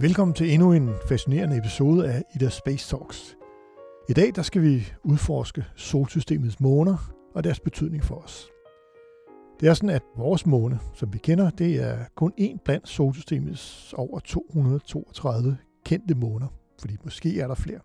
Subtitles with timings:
[0.00, 3.36] Velkommen til endnu en fascinerende episode af Ida Space Talks.
[4.08, 8.48] I dag der skal vi udforske solsystemets måner og deres betydning for os.
[9.60, 13.94] Det er sådan, at vores måne, som vi kender, det er kun en blandt solsystemets
[13.96, 16.46] over 232 kendte måner,
[16.80, 17.80] fordi måske er der flere.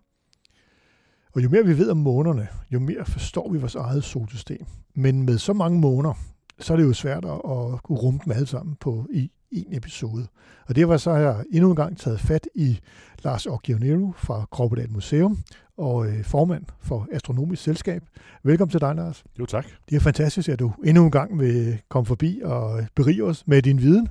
[1.34, 4.66] Og jo mere vi ved om månerne, jo mere forstår vi vores eget solsystem.
[4.94, 6.14] Men med så mange måner,
[6.58, 10.26] så er det jo svært at kunne rumme dem alle sammen på i en episode.
[10.66, 12.80] Og det var så har jeg endnu en gang taget fat i
[13.24, 15.38] Lars Occhionero fra Kroppedal Museum
[15.76, 18.02] og øh, formand for Astronomisk Selskab.
[18.42, 19.24] Velkommen til dig, Lars.
[19.38, 19.66] Jo, tak.
[19.90, 23.62] Det er fantastisk, at du endnu en gang vil komme forbi og berige os med
[23.62, 24.08] din viden.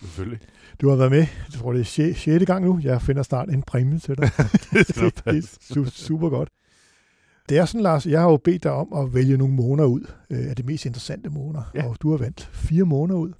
[0.00, 0.40] Selvfølgelig.
[0.80, 2.44] Du har været med, jeg tror det er 6.
[2.46, 2.80] gang nu.
[2.82, 4.30] Jeg finder snart en præmie til dig.
[4.72, 6.48] det, det, det er super godt.
[7.48, 10.00] Det er sådan, Lars, jeg har jo bedt dig om at vælge nogle måneder ud
[10.30, 11.88] øh, af de mest interessante måneder, ja.
[11.88, 13.32] og du har valgt fire måneder ud.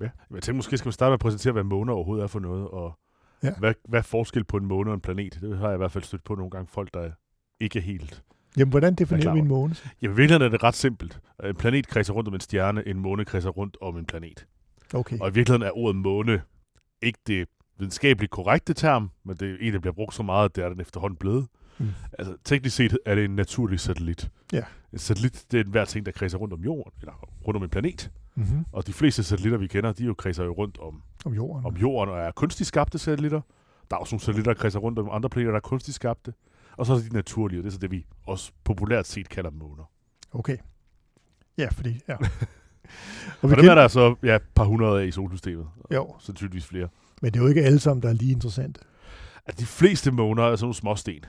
[0.00, 2.40] Ja, jeg tænker måske skal vi starte med at præsentere, hvad måner overhovedet er for
[2.40, 2.98] noget, og
[3.42, 3.54] ja.
[3.58, 5.38] hvad, hvad er forskel på en måne og en planet?
[5.40, 7.10] Det har jeg i hvert fald stødt på nogle gange folk, der
[7.60, 8.22] ikke er helt
[8.56, 9.74] Jamen, hvordan definerer vi en måne?
[10.02, 11.20] Jamen, i virkeligheden er det ret simpelt.
[11.44, 14.46] En planet kredser rundt om en stjerne, en måne kredser rundt om en planet.
[14.94, 15.18] Okay.
[15.20, 16.42] Og i virkeligheden er ordet måne
[17.02, 17.48] ikke det
[17.78, 20.68] videnskabeligt korrekte term, men det er en, der bliver brugt så meget, at det er
[20.68, 21.46] den efterhånden blevet.
[21.78, 21.88] Mm.
[22.18, 24.30] Altså, teknisk set er det en naturlig satellit.
[24.52, 24.62] Ja.
[24.92, 27.12] En satellit, det er en hver ting, der kredser rundt om jorden, eller
[27.46, 28.10] rundt om en planet.
[28.34, 28.64] Mm-hmm.
[28.72, 31.66] Og de fleste satellitter, vi kender, de jo kredser jo rundt om, om, jorden.
[31.66, 33.40] om jorden, og er kunstigt skabte satellitter.
[33.90, 36.32] Der er også nogle satellitter, der kredser rundt om andre planeter, der er kunstigt skabte.
[36.76, 39.28] Og så er der de naturlige, og det er så det, vi også populært set
[39.28, 39.84] kalder måner.
[40.32, 40.56] Okay.
[41.58, 42.16] Ja, fordi, ja.
[43.42, 45.66] og, og dem er der så ja, et par hundrede af i solsystemet.
[45.92, 46.14] Jo.
[46.18, 46.88] Sandsynligvis flere.
[47.22, 48.80] Men det er jo ikke alle sammen, der er lige interessante.
[49.46, 51.24] At de fleste måner er sådan nogle småsten.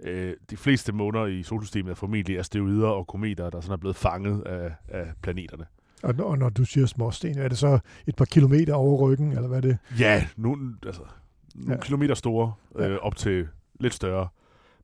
[0.00, 3.96] Øh, de fleste måner i solsystemet er formentlig asteroider og kometer, der sådan er blevet
[3.96, 5.64] fanget af, af planeterne.
[6.02, 9.48] Og, og når du siger småsten, er det så et par kilometer over ryggen, eller
[9.48, 9.78] hvad er det?
[9.98, 11.02] Ja, nogle, altså,
[11.54, 11.80] nogle ja.
[11.80, 12.96] kilometer store, øh, ja.
[12.96, 13.48] op til
[13.80, 14.28] lidt større.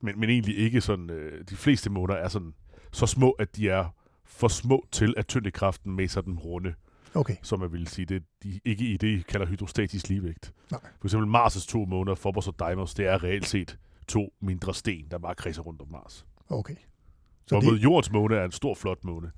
[0.01, 2.55] Men, men egentlig ikke sådan, øh, de fleste måner er sådan
[2.93, 6.75] så små, at de er for små til, at tyndekraften med dem runde.
[7.15, 7.37] Okay.
[7.43, 10.53] Som jeg vil sige, det de ikke i det, kalder hydrostatisk ligevægt.
[10.71, 10.81] Nej.
[11.01, 15.07] For eksempel Mars' to måneder, Phobos og Deimos, det er reelt set to mindre sten,
[15.11, 16.27] der bare kredser rundt om Mars.
[16.49, 16.75] Okay.
[17.47, 17.83] Så det...
[17.83, 19.31] Jordens måne er en stor, flot måne.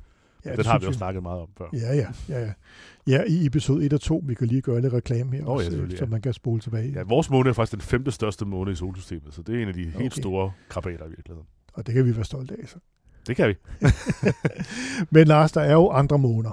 [0.44, 1.64] Ja, den har vi også snakket meget om før.
[1.72, 2.52] Ja, ja, ja, ja.
[3.06, 5.86] Ja, i episode 1 og 2, vi kan lige gøre lidt reklame her, oh, også,
[5.90, 6.92] ja, så man kan spole tilbage.
[6.92, 9.68] Ja, vores måne er faktisk den femte største måne i solsystemet, så det er en
[9.68, 10.02] af de okay.
[10.02, 11.46] helt store krabater i virkeligheden.
[11.72, 12.76] Og det kan vi være stolte af, så.
[13.26, 13.54] Det kan vi.
[15.14, 16.50] Men Lars, der er jo andre måner.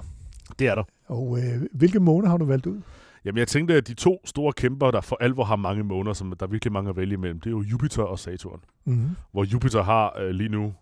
[0.58, 0.84] Det er der.
[1.06, 2.80] Og øh, hvilke måner har du valgt ud?
[3.24, 6.32] Jamen, jeg tænkte, at de to store kæmper, der for alvor har mange måner, som
[6.32, 8.60] der er virkelig mange at vælge imellem, det er jo Jupiter og Saturn.
[8.84, 9.08] Mm-hmm.
[9.32, 10.74] Hvor Jupiter har øh, lige nu,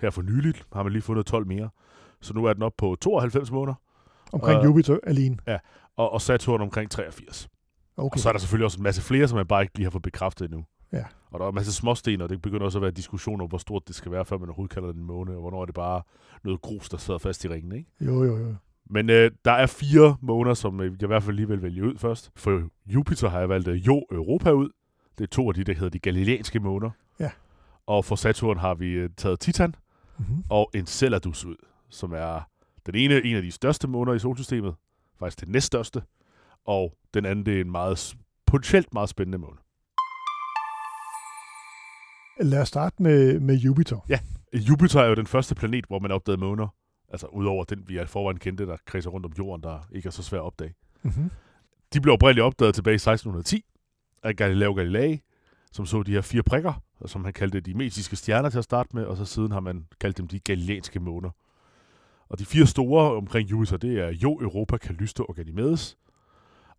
[0.00, 1.68] her for nyligt, har man lige fundet 12 mere.
[2.20, 3.74] Så nu er den op på 92 måneder.
[4.32, 5.36] Omkring uh, Jupiter alene?
[5.46, 5.58] Ja,
[5.96, 7.48] og, og Saturn omkring 83.
[7.96, 8.16] Okay.
[8.16, 9.90] Og så er der selvfølgelig også en masse flere, som man bare ikke lige har
[9.90, 10.64] fået bekræftet endnu.
[10.92, 11.04] Ja.
[11.30, 13.58] Og der er en masse småsten, og det begynder også at være diskussioner om, hvor
[13.58, 16.02] stort det skal være, før man overhovedet kalder den måne, og hvornår er det bare
[16.44, 17.90] noget grus, der sidder fast i ringen, ikke?
[18.00, 18.54] Jo, jo, jo.
[18.90, 21.98] Men øh, der er fire måner, som jeg i hvert fald lige vil vælge ud
[21.98, 22.30] først.
[22.36, 24.70] For Jupiter har jeg valgt øh, Jo Europa ud.
[25.18, 26.90] Det er to af de, der hedder de galileanske måner.
[27.20, 27.30] Ja.
[27.86, 29.74] Og for Saturn har vi øh, taget Titan
[30.18, 30.44] mm-hmm.
[30.48, 31.56] og Enceladus ud,
[31.90, 32.40] som er
[32.86, 34.74] den ene en af de største måner i solsystemet.
[35.18, 36.02] Faktisk den næststørste.
[36.64, 38.16] Og den anden, det er en meget,
[38.46, 39.56] potentielt meget spændende måne.
[42.40, 44.06] Lad os starte med, med Jupiter.
[44.08, 44.18] Ja,
[44.54, 46.68] Jupiter er jo den første planet, hvor man opdagede måner.
[47.08, 50.10] Altså udover den, vi er forvejen kendte, der kredser rundt om jorden, der ikke er
[50.10, 50.74] så svært at opdage.
[51.02, 51.30] Mm-hmm.
[51.92, 53.64] De blev oprindeligt opdaget tilbage i 1610
[54.22, 55.20] af Galileo Galilei,
[55.72, 58.96] som så de her fire prikker, som han kaldte de mesiske stjerner til at starte
[58.96, 61.30] med, og så siden har man kaldt dem de galileanske måner.
[62.28, 65.96] Og de fire store omkring Jupiter, det er Jo, Europa, Callisto og Ganymedes.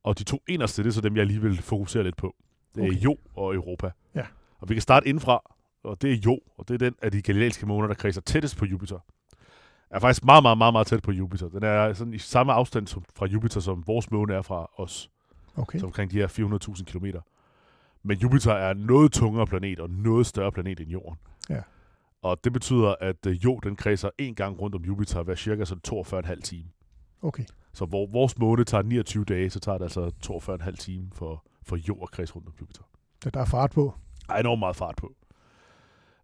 [0.04, 2.36] Og de to eneste, det er så dem, jeg lige vil fokusere lidt på.
[2.76, 3.00] Det er okay.
[3.00, 3.92] Jo og Europa.
[4.16, 4.26] Ja.
[4.60, 7.22] Og vi kan starte indfra, og det er Jo, og det er den af de
[7.22, 9.00] galileanske måner, der kredser tættest på Jupiter
[9.90, 11.50] er faktisk meget, meget, meget, meget tæt på Jupiter.
[11.50, 15.10] Den er sådan i samme afstand som, fra Jupiter, som vores måne er fra os.
[15.56, 15.80] Okay.
[15.80, 17.06] Så omkring de her 400.000 km.
[18.04, 21.18] Men Jupiter er en noget tungere planet og noget større planet end Jorden.
[21.50, 21.62] Ja.
[22.22, 25.66] Og det betyder, at øh, Jo, den kredser en gang rundt om Jupiter hver cirka
[25.66, 25.82] sådan
[26.32, 26.70] 42,5 time.
[27.22, 27.44] Okay.
[27.74, 31.76] Så hvor vores måne tager 29 dage, så tager det altså 42,5 time for, for
[31.76, 32.84] Jo at kredse rundt om Jupiter.
[33.24, 33.94] Så der er fart på.
[34.28, 35.16] Der er enormt meget fart på.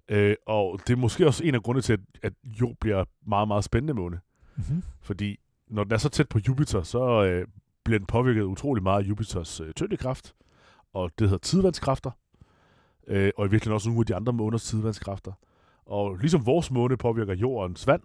[0.09, 3.47] Øh, og det er måske også en af grundene til, at, at Jo bliver meget,
[3.47, 4.19] meget spændende måne.
[4.56, 4.83] Mm-hmm.
[5.01, 7.47] Fordi når den er så tæt på Jupiter, så øh,
[7.83, 10.36] bliver den påvirket utrolig meget af Jupiters øh, tyngdekraft,
[10.94, 12.12] og det hedder tidevandskræfter,
[13.07, 15.31] øh, og i virkeligheden også nogle af de andre måners tidevandskræfter.
[15.86, 18.02] Og ligesom vores måne påvirker jordens vand,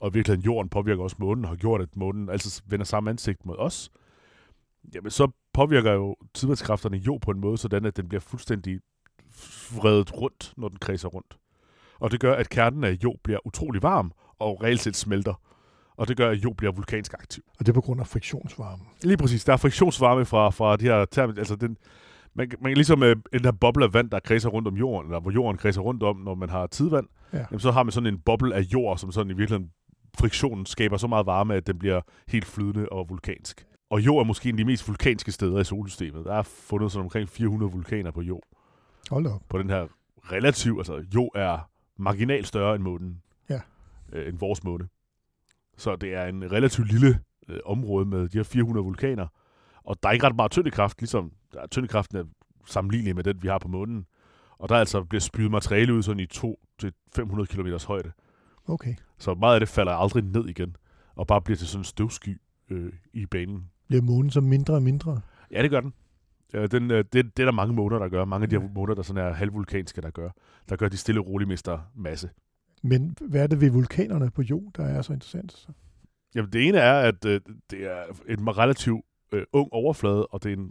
[0.00, 3.10] og i virkeligheden jorden påvirker også månen, og har gjort, at månen altid vender samme
[3.10, 3.90] ansigt mod os,
[4.94, 8.80] jamen så påvirker jo tidevandskræfterne jo på en måde, sådan at den bliver fuldstændig
[9.76, 11.38] vredet rundt, når den kredser rundt.
[12.00, 15.34] Og det gør, at kernen af jo bliver utrolig varm, og reelt set smelter.
[15.96, 17.44] Og det gør, at jo bliver vulkansk aktiv.
[17.58, 18.82] Og det er på grund af friktionsvarme.
[19.02, 19.44] Lige præcis.
[19.44, 21.76] Der er friktionsvarme fra, fra de her term, altså den,
[22.34, 25.10] man, man kan ligesom øh, den her boble af vand, der kredser rundt om jorden,
[25.10, 27.38] eller hvor jorden kredser rundt om, når man har tidvand, Ja.
[27.50, 29.70] jamen, så har man sådan en boble af jord, som sådan i virkeligheden
[30.18, 33.66] friktionen skaber så meget varme, at den bliver helt flydende og vulkansk.
[33.90, 36.24] Og jord er måske en af de mest vulkanske steder i solsystemet.
[36.24, 38.42] Der er fundet sådan omkring 400 vulkaner på jord.
[39.10, 39.40] Hold op.
[39.48, 39.86] På den her
[40.32, 41.58] relativ, altså jord er
[41.98, 43.22] marginalt større end månen.
[43.50, 43.60] Ja.
[44.12, 44.88] Øh, end vores måne.
[45.76, 49.26] Så det er en relativt lille øh, område med de her 400 vulkaner.
[49.84, 52.24] Og der er ikke ret meget tyndekraft, ligesom der er tyndekraften er
[52.66, 54.06] sammenlignelig med den, vi har på månen.
[54.58, 58.12] Og der er altså bliver spydet materiale ud sådan i 2-500 km højde.
[58.66, 58.94] Okay.
[59.18, 60.76] Så meget af det falder aldrig ned igen,
[61.16, 62.40] og bare bliver til sådan en støvsky
[62.70, 63.70] øh, i banen.
[63.88, 65.20] Bliver månen så mindre og mindre?
[65.50, 65.94] Ja, det gør den.
[66.54, 68.24] Øh, den øh, det, det er der mange måneder, der gør.
[68.24, 68.68] Mange af de her Ja.
[68.74, 70.30] måneder, der sådan er halvvulkanske, der gør.
[70.68, 72.30] Der gør de stille og roligt mister masse.
[72.82, 75.52] Men hvad er det ved vulkanerne på jord, der er så interessant?
[75.52, 75.68] Så?
[76.34, 77.40] Jamen, det ene er, at øh,
[77.70, 79.04] det er en relativt
[79.34, 80.70] øh, ung overflade, og det er en,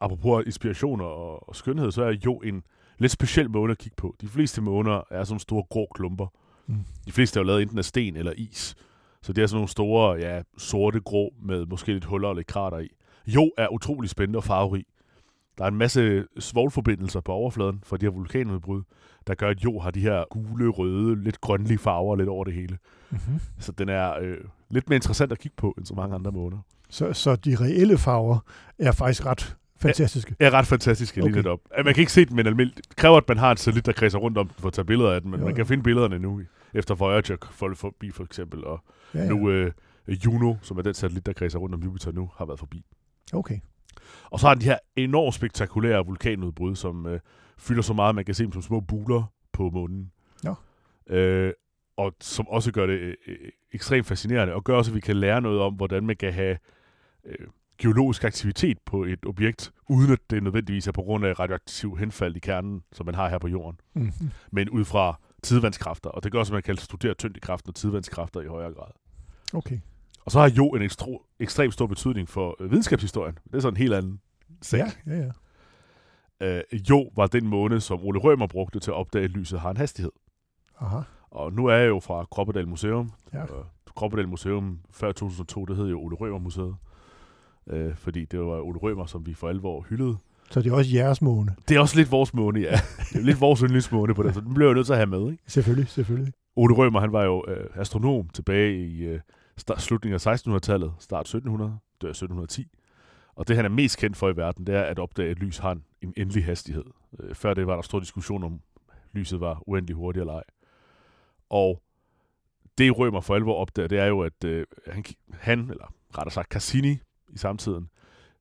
[0.00, 2.62] apropos inspiration og, og skønhed, så er jo en
[2.98, 4.16] lidt speciel måne at kigge på.
[4.20, 6.26] De fleste måner er sådan store grå klumper.
[6.66, 6.84] Mm.
[7.06, 8.76] De fleste er jo lavet enten af sten eller is.
[9.22, 12.46] Så det er sådan nogle store, ja, sorte grå med måske lidt huller og lidt
[12.46, 12.88] krater i.
[13.26, 14.84] Jo er utrolig spændende og farverig.
[15.58, 18.82] Der er en masse svovlforbindelser på overfladen for de her vulkanudbrud,
[19.26, 22.54] der gør, at Jo har de her gule, røde, lidt grønlige farver lidt over det
[22.54, 22.78] hele.
[23.10, 23.40] Mm-hmm.
[23.58, 24.38] Så den er øh,
[24.70, 26.62] lidt mere interessant at kigge på, end så mange andre måneder.
[26.92, 28.38] Så, så de reelle farver
[28.78, 30.34] er faktisk ret fantastiske.
[30.40, 31.34] er ret fantastisk lige Okay.
[31.34, 31.60] lidt op.
[31.70, 32.88] At Man kan ikke se den, men almindeligt.
[32.88, 34.84] Det kræver, at man har et satellit, der kredser rundt om den for at tage
[34.84, 36.40] billeder af den, men Jo, man kan finde billederne nu,
[36.74, 38.84] efter Voyager for forbi for eksempel, og
[39.14, 39.24] Ja, ja.
[39.24, 39.30] ja.
[39.30, 39.72] nu øh,
[40.08, 42.84] Juno, som er den satellit, der kredser rundt om Jupiter nu, har været forbi.
[43.32, 43.58] Okay.
[44.30, 47.20] Og så har de her enormt spektakulære vulkanudbrud, som øh,
[47.58, 50.10] fylder så meget, at man kan se dem som små buler på månen.
[50.44, 50.54] Nå.
[51.16, 51.52] Øh,
[51.96, 53.36] og som også gør det øh, øh,
[53.72, 56.56] ekstremt fascinerende, og gør også, at vi kan lære noget om, hvordan man kan have
[57.24, 57.46] øh,
[57.78, 62.36] geologisk aktivitet på et objekt, uden at det nødvendigvis er på grund af radioaktiv henfald
[62.36, 64.30] i kernen, som man har her på jorden, Mm-hmm.
[64.52, 66.10] men ud fra tidevandskræfter.
[66.10, 68.90] Og det gør også, at man kan studere tyngdekraften og tidevandskræfter i højere grad.
[69.54, 69.78] Okay.
[70.24, 73.38] Og så har jo en ekstro, ekstremt stor betydning for øh, videnskabshistorien.
[73.44, 74.20] Det er sådan en helt anden
[74.62, 74.78] sag.
[75.06, 75.30] Ja, ja,
[76.40, 76.56] ja.
[76.58, 79.70] øh, jo var den måned, som Ole Rømer brugte til at opdage, at lyset har
[79.70, 80.12] en hastighed.
[80.80, 81.00] Aha.
[81.30, 83.12] Og nu er jeg jo fra Kroppedal Museum.
[83.32, 83.42] Ja.
[83.42, 83.66] Og
[83.96, 86.76] Kroppedal Museum før 2002, det hed jo Ole Rømer Museet.
[87.70, 90.16] Øh, fordi det var Ole Rømer, som vi for alvor hyldede.
[90.50, 91.54] Så det er også jeres måne.
[91.68, 92.70] Det er også lidt vores måne, ja.
[93.12, 95.06] det er lidt vores yndlingsmåne på det, så den bliver jeg nødt til at have
[95.06, 95.30] med.
[95.30, 95.42] Ikke?
[95.46, 96.32] Selvfølgelig, selvfølgelig.
[96.56, 99.20] Ole Rømer, han var jo øh, astronom tilbage i øh,
[99.56, 102.66] start, slutningen af 1600-tallet, start 1700, dør 1710.
[103.34, 105.58] Og det, han er mest kendt for i verden, det er at opdage, at lys
[105.58, 106.84] har en, en endelig hastighed.
[107.20, 108.60] Øh, før det var der stor diskussion om,
[109.12, 110.44] lyset var uendelig hurtigt eller ej.
[111.50, 111.82] Og
[112.78, 116.52] det Rømer for alvor opdager, det er jo, at øh, han, han, eller rettere sagt
[116.52, 116.98] Cassini
[117.32, 117.88] i samtiden,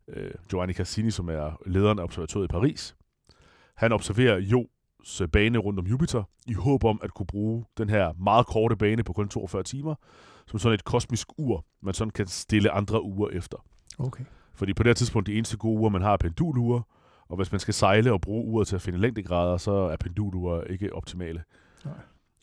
[0.08, 2.96] øh, Giovanni Cassini, som er lederen af observatoriet i Paris,
[3.76, 8.14] han observerer Jos bane rundt om Jupiter, i håb om at kunne bruge den her
[8.14, 9.96] meget korte bane på kun 42 timer,
[10.48, 13.58] som sådan et kosmisk ur, man sådan kan stille andre uger efter.
[14.00, 14.24] Okay.
[14.54, 16.84] Fordi på det her tidspunkt, de eneste gode uger, man har er pendulure,
[17.30, 20.64] og hvis man skal sejle og bruge uret til at finde længdegrader, så er pendulurer
[20.64, 21.44] ikke optimale.
[21.86, 21.94] Nej.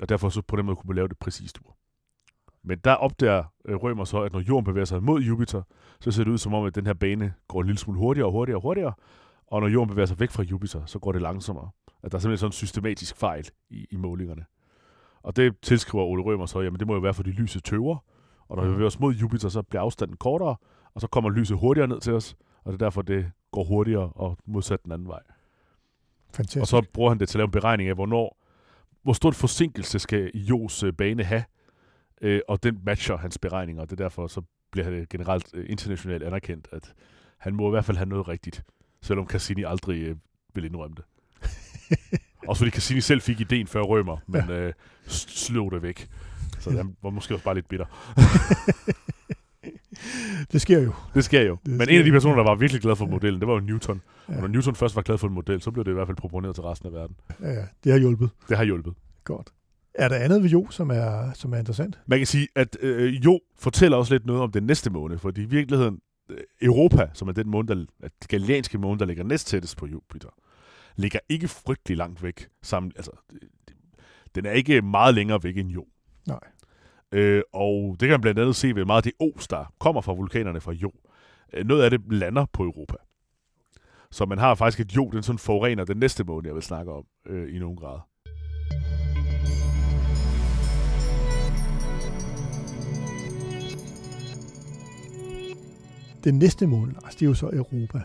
[0.02, 1.76] Og derfor så på den måde kunne man lave det præcist ur.
[2.68, 5.62] Men der opdager øh, Rømer så, at når jorden bevæger sig mod Jupiter,
[6.00, 8.26] så ser det ud som om, at den her bane går en lille smule hurtigere
[8.26, 8.92] og hurtigere og hurtigere,
[9.46, 11.70] og når jorden bevæger sig væk fra Jupiter, så går det langsommere.
[12.02, 14.44] At der er simpelthen sådan en systematisk fejl i, i målingerne.
[15.22, 17.96] Og det tilskriver Ole Rømer så, jamen det må jo være, fordi lyset tøver,
[18.48, 18.74] og når vi Mhm.
[18.74, 20.56] bevæger os mod Jupiter, så bliver afstanden kortere,
[20.94, 24.12] og så kommer lyset hurtigere ned til os, og det er derfor, det går hurtigere
[24.14, 25.20] og modsat den anden vej.
[26.34, 26.60] Fantastisk.
[26.60, 28.38] Og så bruger han det til at lave en beregning af, hvornår,
[29.02, 31.44] hvor stort forsinkelse skal Jos øh, bane have,
[32.20, 35.66] øh, og den matcher hans beregninger, og det er derfor, så bliver det generelt øh,
[35.68, 36.94] internationalt anerkendt, at
[37.38, 38.62] han må i hvert fald have noget rigtigt,
[39.02, 40.16] selvom Cassini aldrig øh,
[40.54, 41.04] vil indrømme det.
[42.48, 44.60] Også fordi Cassini selv fik ideen før Rømer, men ja.
[44.60, 44.72] øh,
[45.06, 46.08] slog det væk.
[46.58, 47.86] Så han var måske også bare lidt bitter.
[50.52, 50.92] det sker jo.
[51.14, 51.58] Det sker jo.
[51.66, 53.54] Det Men sker en af de personer, der var virkelig glad for modellen, det var
[53.54, 54.02] jo Newton.
[54.28, 54.34] Ja.
[54.34, 56.16] Og når Newton først var glad for en model, så blev det i hvert fald
[56.16, 57.16] proponeret til resten af verden.
[57.40, 57.64] Ja, ja.
[57.84, 58.30] Det har hjulpet.
[58.48, 58.94] Det har hjulpet.
[59.24, 59.52] Godt.
[59.98, 61.98] Er der andet ved Jo, som er, som er interessant?
[62.06, 65.42] Man kan sige, at øh, Jo fortæller også lidt noget om den næste måned, fordi
[65.42, 66.00] i virkeligheden
[66.30, 69.86] øh, Europa, som er den måned, der, den galileanske måned, der ligger næst tættest på
[69.86, 70.28] Jupiter,
[70.96, 72.48] ligger ikke frygtelig langt væk.
[72.62, 73.10] Sammen, altså,
[74.34, 75.86] den er ikke meget længere væk end Jo.
[76.26, 76.40] Nej.
[77.12, 80.00] Øh, og det kan man blandt andet se ved meget af det os, der kommer
[80.00, 80.92] fra vulkanerne fra Jo.
[81.52, 82.96] Øh, noget af det lander på Europa.
[84.10, 86.92] Så man har faktisk et Jo, den sådan forurener den næste måned, jeg vil snakke
[86.92, 87.98] om øh, i nogen grad.
[96.28, 98.02] Den næste måned, Lars, det er jo så Europa.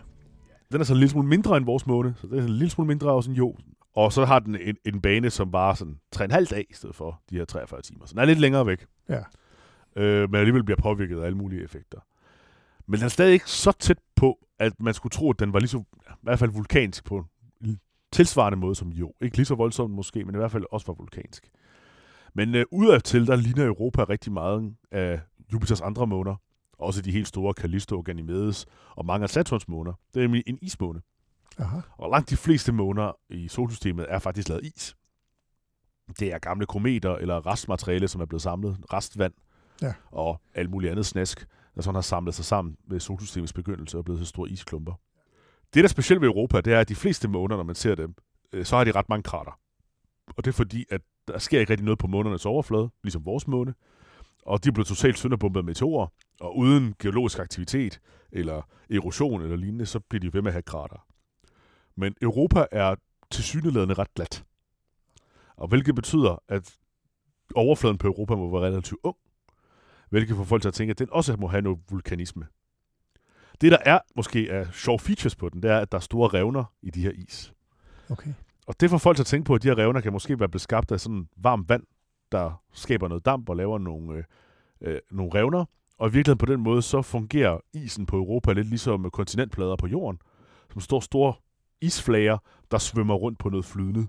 [0.72, 2.70] Den er så en lille smule mindre end vores måne, så det er en lille
[2.70, 3.56] smule mindre også end Jo.
[3.96, 7.22] Og så har den en, en bane, som var sådan 3,5 dag i stedet for
[7.30, 8.06] de her 43 timer.
[8.06, 8.86] Så den er lidt længere væk.
[9.10, 9.20] Ja.
[9.96, 12.00] Øh, men alligevel bliver påvirket af alle mulige effekter.
[12.88, 15.60] Men den er stadig ikke så tæt på, at man skulle tro, at den var
[15.60, 17.26] lige så, i hvert fald vulkansk på
[17.62, 17.80] en
[18.12, 19.14] tilsvarende måde som Jo.
[19.22, 21.50] Ikke lige så voldsomt måske, men i hvert fald også var vulkansk.
[22.34, 25.20] Men øh, udadtil, der ligner Europa rigtig meget af
[25.54, 26.36] Jupiters andre måner.
[26.84, 29.94] Også de helt store Callisto, Ganymedes og mange af Saturns måner.
[30.14, 31.02] Det er nemlig en ismåne.
[31.58, 31.80] Aha.
[31.98, 34.96] Og langt de fleste måner i solsystemet er faktisk lavet is.
[36.20, 39.34] Det er gamle kometer eller restmateriale, som er blevet samlet, restvand
[39.82, 39.94] ja.
[40.12, 44.06] og alt muligt andet snask, der sådan har samlet sig sammen ved solsystemets begyndelse og
[44.06, 44.94] blevet så store isklumper.
[45.74, 47.96] Det, der er specielt ved Europa, det er, at de fleste måner, når man ser
[47.96, 48.16] dem,
[48.54, 49.60] øh, så har de ret mange krater.
[50.28, 53.48] Og det er fordi, at der sker ikke rigtig noget på månernes overflade, ligesom vores
[53.48, 53.74] måne.
[54.46, 56.08] Og de blevet totalt sønderbumpet af meteorer,
[56.40, 58.00] og uden geologisk aktivitet,
[58.32, 61.08] eller erosion eller lignende, så bliver de ved med at have krater.
[61.96, 62.96] Men Europa er
[63.32, 64.44] til syneladende ret glat.
[65.56, 66.78] Og hvilket betyder, at
[67.56, 69.18] overfladen på Europa må være relativt ung,
[70.10, 72.48] hvilket får folk til at tænke, at den også må have noget vulkanisme.
[73.62, 76.30] Det, der er måske er sjov features på den, det er, at der er store
[76.40, 77.54] revner i de her is.
[78.10, 78.34] Okay.
[78.68, 80.50] Og det får folk til at tænke på, at de her revner kan måske være
[80.50, 81.84] beskabt af sådan varmt vand,
[82.34, 84.24] der skaber noget damp og laver nogle, øh,
[84.82, 85.66] øh, nogle revner.
[85.98, 89.88] Og i virkeligheden på den måde, så fungerer isen på Europa lidt ligesom kontinentplader på
[89.88, 90.20] jorden,
[90.72, 91.34] som står store
[91.82, 92.38] isflager,
[92.72, 94.08] der svømmer rundt på noget flydende.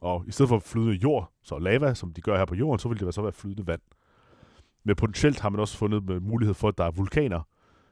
[0.00, 2.88] Og i stedet for flydende jord, så lava, som de gør her på jorden, så
[2.88, 3.80] vil det så være flydende vand.
[4.84, 7.40] Men potentielt har man også fundet med mulighed for, at der er vulkaner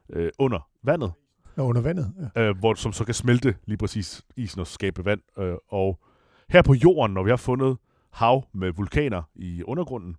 [0.09, 1.12] øh, under vandet.
[1.56, 2.42] Ja, under vandet, ja.
[2.42, 5.21] Øh, hvor, som så kan smelte lige præcis isen og skabe vand.
[5.38, 6.00] Øh, og
[6.49, 7.76] her på jorden, når vi har fundet
[8.16, 10.16] hav med vulkaner i undergrunden,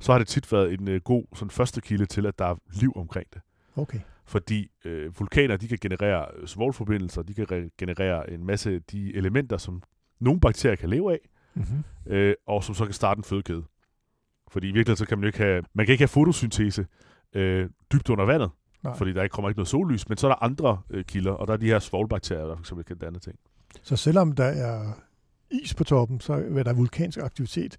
[0.00, 2.56] så har det tit været en øh, god sådan første kilde til, at der er
[2.80, 3.40] liv omkring det.
[3.76, 4.00] Okay.
[4.24, 9.56] Fordi øh, vulkaner, de kan generere svovlforbindelser, de kan generere en masse af de elementer,
[9.56, 9.82] som
[10.20, 12.12] nogle bakterier kan leve af, mm-hmm.
[12.12, 13.64] øh, og som så kan starte en fødekæde.
[14.48, 16.86] Fordi i virkeligheden så kan man jo ikke have, man kan ikke have fotosyntese
[17.32, 18.50] øh, dybt under vandet,
[18.82, 18.96] Nej.
[18.96, 21.46] fordi der ikke kommer ikke noget sollys, men så er der andre øh, kilder, og
[21.46, 23.38] der er de her svovlbakterier, der for eksempel kan danne ting.
[23.82, 24.92] Så selvom der er
[25.50, 27.76] is på toppen, så er der vulkansk aktivitet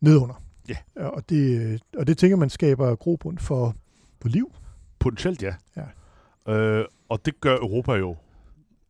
[0.00, 0.42] nedunder.
[0.68, 0.76] Ja.
[1.08, 3.74] Og det, og det tænker man skaber grobund for,
[4.22, 4.52] for liv.
[4.98, 5.54] Potentielt ja.
[5.76, 6.54] ja.
[6.54, 8.16] Øh, og det gør Europa jo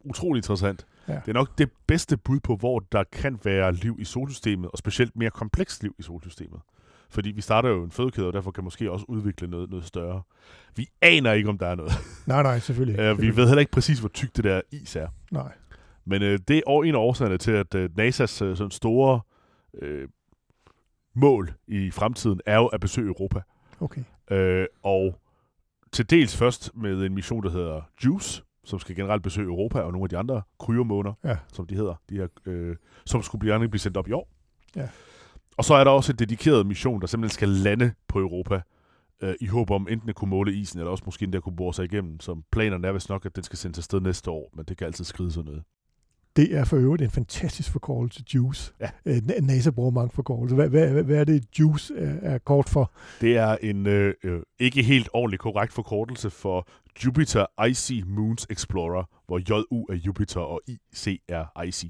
[0.04, 0.86] utrolig interessant.
[1.08, 1.12] Ja.
[1.12, 4.78] Det er nok det bedste bud på, hvor der kan være liv i solsystemet, og
[4.78, 6.60] specielt mere komplekst liv i solsystemet.
[7.10, 10.22] Fordi vi starter jo en fødekæde, og derfor kan måske også udvikle noget, noget større.
[10.76, 11.92] Vi aner ikke, om der er noget.
[12.26, 13.12] Nej, nej, selvfølgelig.
[13.12, 15.08] Uh, vi ved heller ikke præcis, hvor tykt det der is er.
[15.30, 15.52] Nej.
[16.06, 19.20] Men uh, det er en af årsagerne til, at uh, NASA's uh, sådan store
[19.82, 20.08] uh,
[21.14, 23.40] mål i fremtiden er jo at besøge Europa.
[23.80, 24.02] Okay.
[24.32, 25.20] Uh, og
[25.92, 29.92] til dels først med en mission, der hedder JUICE, som skal generelt besøge Europa og
[29.92, 31.36] nogle af de andre kryomåner, ja.
[31.52, 34.28] som de hedder, de her, øh, som skulle blive, blive sendt op i år.
[34.76, 34.88] Ja.
[35.56, 38.60] Og så er der også en dedikeret mission, der simpelthen skal lande på Europa,
[39.22, 41.74] øh, i håb om enten at kunne måle isen, eller også måske endda kunne bore
[41.74, 44.64] sig igennem, som planerne er vist nok, at den skal sendes afsted næste år, men
[44.64, 45.62] det kan altid skride sådan noget.
[46.36, 48.72] Det er for øvrigt en fantastisk forkortelse, JUICE.
[48.80, 48.90] Ja.
[49.06, 50.56] Øh, NASA bruger mange forkortelser.
[50.56, 52.92] Hvad, hvad, hvad er det, JUICE er, er kort for?
[53.20, 56.68] Det er en øh, øh, ikke helt ordentlig korrekt forkortelse for
[57.04, 61.84] Jupiter Icy Moons Explorer, hvor JU er Jupiter og IC er Icy.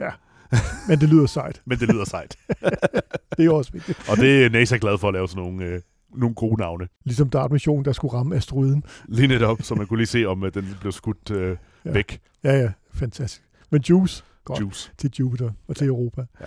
[0.00, 0.10] Ja,
[0.88, 1.62] men det lyder sejt.
[1.66, 2.36] men det lyder sejt.
[3.36, 4.08] det er også vigtigt.
[4.10, 5.80] Og det er NASA glad for at lave sådan nogle, øh,
[6.16, 6.88] nogle gode navne.
[7.04, 8.84] Ligesom DART mission, der skulle ramme asteroiden.
[9.08, 11.90] Lige netop, så man kunne lige se, om øh, den blev skudt øh, ja.
[11.92, 12.20] væk.
[12.44, 13.42] Ja, ja, fantastisk.
[13.74, 14.92] Men Juice, godt Juice.
[14.98, 16.26] til Jupiter og til Europa.
[16.40, 16.46] Ja.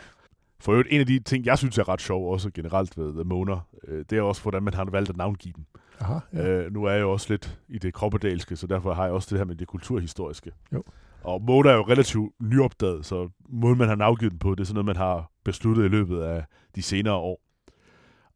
[0.60, 3.24] For øvrigt, en af de ting, jeg synes er ret sjov, også generelt ved The
[3.24, 5.66] Måner, øh, det er også, hvordan man har valgt at navngive dem.
[6.00, 6.48] Aha, ja.
[6.48, 9.28] øh, nu er jeg jo også lidt i det kroppedalske, så derfor har jeg også
[9.32, 10.52] det her med det kulturhistoriske.
[10.74, 10.84] Jo.
[11.24, 14.66] Og måner er jo relativt nyopdaget, så måden man har navgivet den på, det er
[14.66, 17.42] sådan noget, man har besluttet i løbet af de senere år.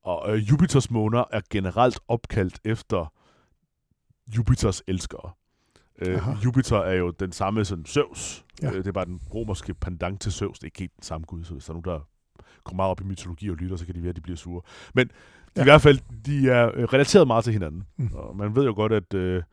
[0.03, 3.13] Og øh, Jupiters måner er generelt opkaldt efter
[4.37, 5.31] Jupiters elskere.
[6.01, 6.31] Øh, Aha.
[6.45, 8.45] Jupiter er jo den samme som Zeus.
[8.61, 8.67] Ja.
[8.67, 8.73] Ja.
[8.73, 10.59] Øh, det er bare den romerske pendant til Zeus.
[10.59, 11.99] Det er ikke helt den samme gud, så hvis der er nogen, der
[12.63, 14.61] går meget op i mytologi og lytter, så kan de være, at de bliver sure.
[14.93, 15.09] Men
[15.55, 15.59] ja.
[15.59, 15.61] Ja.
[15.61, 17.83] i hvert fald, de er øh, relateret meget til hinanden.
[17.97, 18.09] Mm.
[18.13, 19.43] Og man ved jo godt, at øh,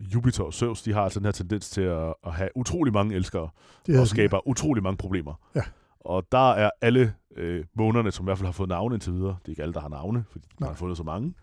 [0.00, 3.14] Jupiter og Zeus, de har altså den her tendens til at, at have utrolig mange
[3.14, 3.48] elskere
[3.86, 5.34] Det og skaber utrolig mange problemer.
[5.54, 5.62] Ja.
[6.00, 9.36] Og der er alle øh, månerne, som i hvert fald har fået navne indtil videre,
[9.42, 10.70] det er ikke alle, der har navne, fordi man Nej.
[10.70, 11.34] har fundet så mange,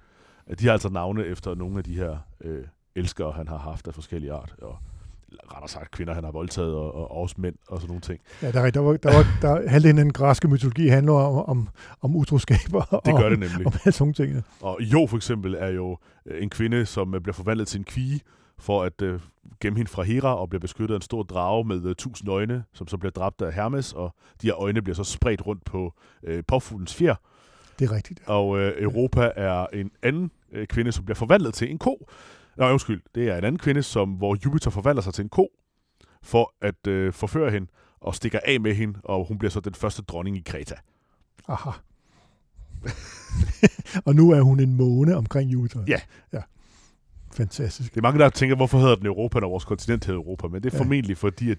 [0.59, 2.63] de har altså navne efter nogle af de her øh,
[2.95, 4.55] elskere, han har haft af forskellige art.
[4.61, 4.77] Og
[5.31, 8.19] eller rettere sagt kvinder, han har voldtaget, og, og også mænd og sådan nogle ting.
[8.41, 11.49] Ja, der, er, der var, der var, der, halvdelen af den græske mytologi handler om,
[11.49, 11.69] om,
[12.01, 13.67] om utroskaber Det og gør det nemlig.
[13.67, 14.43] om alle sådan ting.
[14.61, 17.83] Og Jo for eksempel er jo øh, en kvinde, som øh, bliver forvandlet til en
[17.83, 18.21] kvige,
[18.59, 19.19] for at øh,
[19.61, 22.63] gemme hende fra Hera og bliver beskyttet af en stor drage med øh, tusind øjne,
[22.73, 25.93] som så bliver dræbt af Hermes, og de her øjne bliver så spredt rundt på
[26.23, 27.15] øh, påfuglens fjer.
[27.79, 28.19] Det er rigtigt.
[28.25, 32.09] Og øh, Europa er en anden øh, kvinde, som bliver forvandlet til en ko.
[32.59, 33.01] Nå, undskyld.
[33.15, 35.47] Det er en anden kvinde, som, hvor Jupiter forvandler sig til en ko,
[36.23, 37.67] for at øh, forføre hende,
[38.01, 40.75] og stikker af med hende, og hun bliver så den første dronning i Kreta.
[41.47, 41.69] Aha.
[44.05, 45.83] og nu er hun en måne omkring Jupiter.
[45.87, 45.99] Ja.
[46.33, 46.41] Ja.
[47.33, 47.91] Fantastisk.
[47.93, 50.47] Det er mange, der tænker, hvorfor hedder den Europa, når vores kontinent hedder Europa?
[50.47, 50.83] Men det er Ja.
[50.83, 51.57] formentlig fordi, at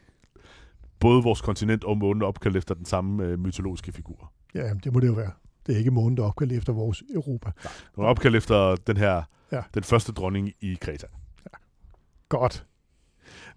[1.01, 4.33] både vores kontinent og månen opkaldt efter den samme øh, mytologiske figur.
[4.55, 5.31] Ja, det må det jo være.
[5.67, 7.51] Det er ikke månen, der er opkaldt efter vores Europa.
[7.97, 9.63] Den er opkaldt efter den her, Ja.
[9.75, 11.07] den første dronning i Kreta.
[12.29, 12.65] Godt.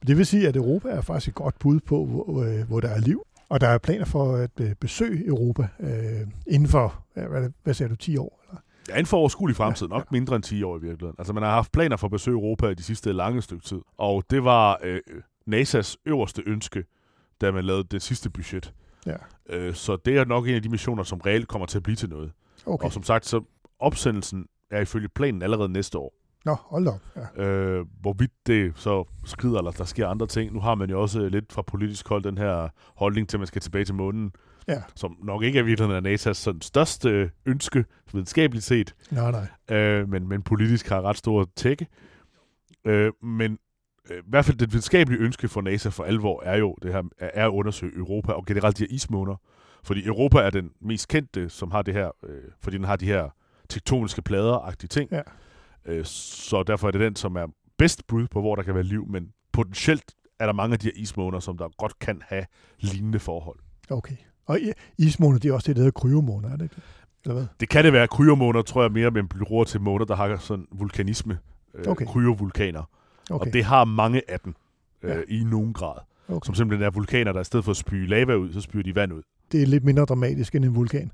[0.07, 2.87] Det vil sige, at Europa er faktisk et godt bud på, hvor, øh, hvor der
[2.89, 3.23] er liv.
[3.49, 7.73] Og der er planer for at øh, besøge Europa øh, inden for, ja, hvad, hvad
[7.73, 8.39] siger du, 10 år?
[8.49, 8.61] Eller?
[8.89, 11.15] Ja, inden for overskuelig fremtid, Ja, nok mindre end 10 år i virkeligheden.
[11.19, 13.79] Altså, man har haft planer for at besøge Europa i de sidste lange stykke tid.
[13.97, 14.99] Og det var øh,
[15.49, 16.83] NASA's øverste ønske,
[17.41, 18.73] da man lavede det sidste budget.
[19.05, 19.15] Ja.
[19.49, 21.95] Øh, så det er nok en af de missioner, som reelt kommer til at blive
[21.95, 22.31] til noget.
[22.65, 22.85] Okay.
[22.85, 23.41] Og som sagt, så
[23.79, 26.13] opsendelsen er ifølge planen allerede næste år.
[26.45, 26.99] Nå, hold op.
[27.37, 27.43] Ja.
[27.43, 30.53] Øh, hvorvidt det så skrider, eller der sker andre ting.
[30.53, 33.47] Nu har man jo også lidt fra politisk hold den her holdning til, at man
[33.47, 34.31] skal tilbage til månen,
[34.67, 34.81] ja.
[34.95, 39.31] som nok ikke er virkeligheden af NASA's sådan største ønske, videnskabeligt set, Nej,
[39.69, 39.77] nej.
[39.77, 41.87] øh, men, men politisk har ret stor tække.
[42.85, 43.57] Øh, men
[44.09, 47.45] i hvert fald det videnskabelige ønske for NASA for alvor er jo det her, er
[47.45, 49.35] at undersøge Europa og generelt de her ismåner.
[49.83, 53.05] Fordi Europa er den mest kendte, som har det her, øh, fordi den har de
[53.05, 53.29] her
[53.69, 55.09] tektoniske plader-agtige ting.
[55.11, 55.21] Ja.
[55.85, 58.83] Øh, så derfor er det den, som er bedst bud på, hvor der kan være
[58.83, 62.45] liv, men potentielt er der mange af de her ismåner, som der godt kan have
[62.79, 63.59] lignende forhold.
[63.89, 64.15] Okay.
[64.45, 64.59] Og
[64.97, 66.83] ismåner, det er også det, der hedder kryomåner, er det ikke det?
[67.23, 67.45] Eller hvad?
[67.59, 70.67] Det kan det være kryomåner, tror jeg mere, men bruger til måner, der har sådan
[70.71, 71.39] vulkanisme.
[71.73, 72.05] Øh, Okay.
[72.05, 72.89] Kryovulkaner.
[73.29, 73.47] Okay.
[73.47, 74.55] Og det har mange af dem
[75.03, 75.21] øh, Ja.
[75.27, 75.95] i nogen grad.
[76.27, 76.45] okay.
[76.45, 78.95] Som simpelthen er vulkaner, der i stedet for at spyge lava ud, så spyger de
[78.95, 79.21] vand ud.
[79.51, 81.11] det er lidt mindre dramatisk end en vulkan.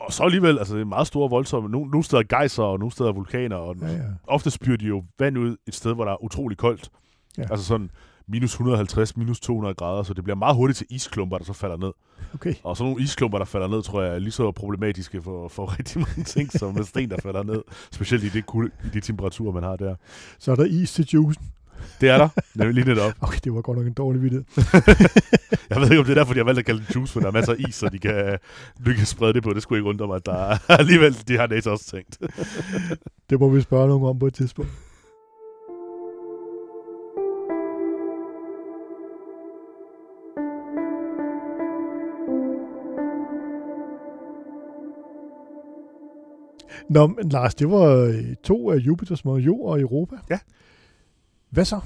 [0.00, 1.68] Og så alligevel, altså det er meget store voldsomme.
[1.68, 3.56] Nogle, nogle steder er gejser, og nogle steder er vulkaner.
[3.56, 4.02] Og Ja, ja.
[4.26, 6.90] ofte spyrer de jo vand ud et sted, hvor der er utrolig koldt.
[7.38, 7.42] Ja.
[7.50, 7.90] Altså sådan
[8.28, 11.76] minus 150, minus 200 grader, så det bliver meget hurtigt til isklumper, der så falder
[11.76, 11.92] ned.
[12.34, 12.54] Okay.
[12.62, 15.66] Og sådan nogle isklumper, der falder ned, tror jeg er lige så problematiske for, for
[15.78, 17.62] rigtig mange ting, som med sten, der falder ned.
[17.92, 19.94] Specielt i, det kul, i de temperaturer, man har der.
[20.38, 21.44] Så er der is til juicen.
[22.00, 23.12] Det er der, nemlig lige netop.
[23.20, 24.44] Okay, det var godt nok en dårlig vidighed.
[25.70, 27.22] Jeg ved ikke, om det er derfor, de har valgt at kalde det juice, men
[27.22, 28.38] der er masser af is, så de kan,
[28.86, 29.52] de kan sprede det på.
[29.52, 32.18] Det skulle ikke undre mig, at der er, alligevel, de har NASA også tænkt.
[33.30, 34.70] Det må vi spørge nogen om på et tidspunkt.
[46.90, 50.16] Nå, men Lars, det var øh, to af Jupiters måder, Jo og Europa.
[50.30, 50.38] Ja.
[51.50, 51.80] Hvad så?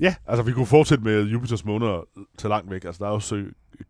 [0.00, 2.04] Ja, altså vi kunne fortsætte med Jupiters måner
[2.38, 2.84] til langt væk.
[2.84, 3.44] Altså der er også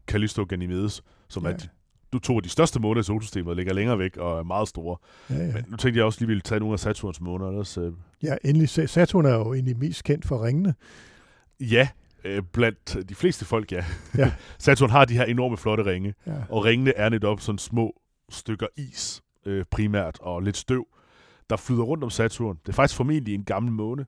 [0.07, 1.51] Callisto og Ganymedes, som Ja.
[1.53, 1.69] er de,
[2.13, 4.97] du to af de største måner i solsystemet, ligger længere væk og er meget store.
[5.31, 5.53] Ja, ja.
[5.53, 7.49] Men nu tænkte jeg også lige ville tage nogle af Saturns måner.
[7.49, 8.69] Ellers, øh, ja endelig.
[8.69, 10.75] Sa- Saturn er jo egentlig mest kendt for ringene.
[11.61, 11.89] ja,
[12.25, 13.85] øh, blandt de fleste folk, ja.
[14.19, 14.33] Ja.
[14.59, 16.33] Saturn har de her enorme flotte ringe, Ja.
[16.49, 17.93] og ringene er netop sådan små
[18.31, 20.87] stykker is øh, primært, og lidt støv,
[21.51, 22.57] der flyder rundt om Saturn.
[22.57, 24.07] Det er faktisk formentlig en gammel måne.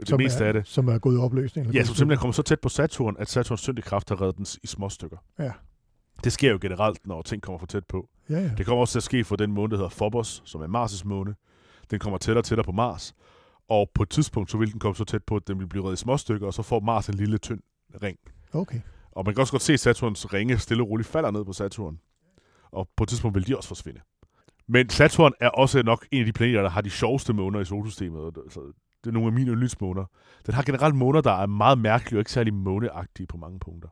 [0.00, 0.66] Det som meste er, af det.
[0.66, 1.66] Som er gået i opløsning.
[1.66, 4.46] eller Ja, som simpelthen kommer så tæt på Saturn, at Saturns tyngdekraft har reddet den
[4.62, 5.16] i små stykker.
[5.38, 5.52] Ja.
[6.24, 8.08] Det sker jo generelt, når ting kommer for tæt på.
[8.30, 8.50] Ja, ja.
[8.58, 11.02] Det kommer også til at ske for den måne, der hedder Phobos, som er Mars'
[11.04, 11.34] måne.
[11.90, 13.14] Den kommer tættere og tættere på Mars.
[13.68, 15.84] Og på et tidspunkt, så vil den komme så tæt på, at den vil blive
[15.84, 17.60] reddet i små stykker, og så får Mars en lille tynd
[18.02, 18.18] ring.
[18.52, 18.80] Okay.
[19.12, 21.52] Og man kan også godt se, at Saturns ringe stille og roligt falder ned på
[21.52, 21.98] Saturn.
[22.70, 24.00] Og på et tidspunkt vil de også forsvinde.
[24.72, 27.64] Men Saturn er også nok en af de planeter, der har de sjoveste måner i
[27.64, 28.34] solsystemet.
[28.50, 28.60] Så
[29.04, 30.04] Det er nogle af mine yndlingsmåner.
[30.46, 33.88] Den har generelt måner, der er meget mærkelige og ikke særlig måneagtige på mange punkter.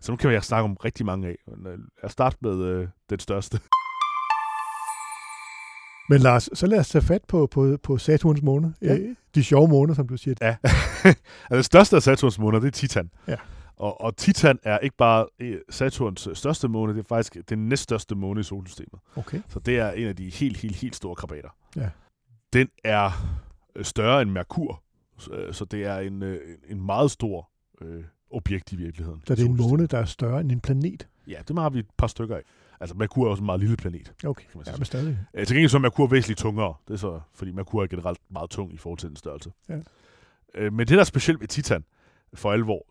[0.00, 1.36] Så nu kan jeg snakke om rigtig mange af.
[1.56, 3.60] Men, øh, Jeg starter med øh, den største.
[6.08, 8.74] Men Lars, så lad os tage fat på, på, på Saturns måne.
[8.82, 8.96] Ja.
[8.96, 10.34] Øh, De sjove måner, som du siger.
[10.40, 10.56] Ja.
[10.64, 11.14] altså,
[11.50, 13.10] den største af Saturns måner, det er Titan.
[13.28, 13.36] Ja.
[13.80, 17.68] Og, og Titan er ikke bare øh, Saturns øh, største måne, det er faktisk den
[17.68, 19.00] næststørste måne i solsystemet.
[19.16, 19.40] Okay.
[19.48, 21.48] Så det er en af de helt, helt, helt store krabater.
[21.76, 21.90] Ja.
[22.52, 23.10] Den er
[23.76, 24.82] øh, større end Merkur,
[25.52, 26.22] så, det er en,
[26.68, 29.22] en meget stor øh, objekt i virkeligheden.
[29.26, 31.08] Så det er en måne, der er større end en planet.
[31.26, 32.42] Ja, det har vi et par stykker af.
[32.80, 34.12] Altså, Merkur er også en meget lille planet.
[34.24, 34.78] Okay, Kan man ja, sige.
[34.78, 35.18] men stadig.
[35.34, 36.74] Øh, til gengæld så er Merkur væsentligt tungere.
[36.88, 39.52] Det er så, fordi Merkur er generelt meget tung i forhold til den størrelse.
[39.68, 39.78] Ja.
[40.54, 41.84] Øh, men det, der er specielt ved Titan,
[42.34, 42.86] for alvor,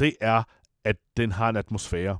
[0.00, 0.42] det er,
[0.84, 2.18] at den har en atmosfære.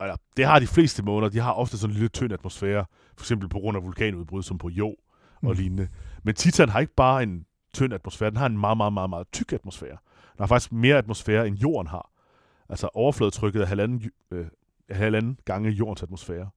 [0.00, 1.30] Eller, det har de fleste måneder.
[1.30, 2.84] De har ofte sådan en lille tynd atmosfære.
[3.16, 4.96] For eksempel på grund af vulkanudbrud, som på Jo og
[5.42, 5.52] Mm.
[5.52, 5.88] lignende.
[6.22, 8.30] Men Titan har ikke bare en tynd atmosfære.
[8.30, 9.90] Den har en meget, meget, meget, meget tyk atmosfære.
[10.32, 12.10] Den har faktisk mere atmosfære, end jorden har.
[12.68, 14.46] Altså overfladetrykket er halvanden, øh,
[14.90, 16.50] halvanden gange jordens atmosfære.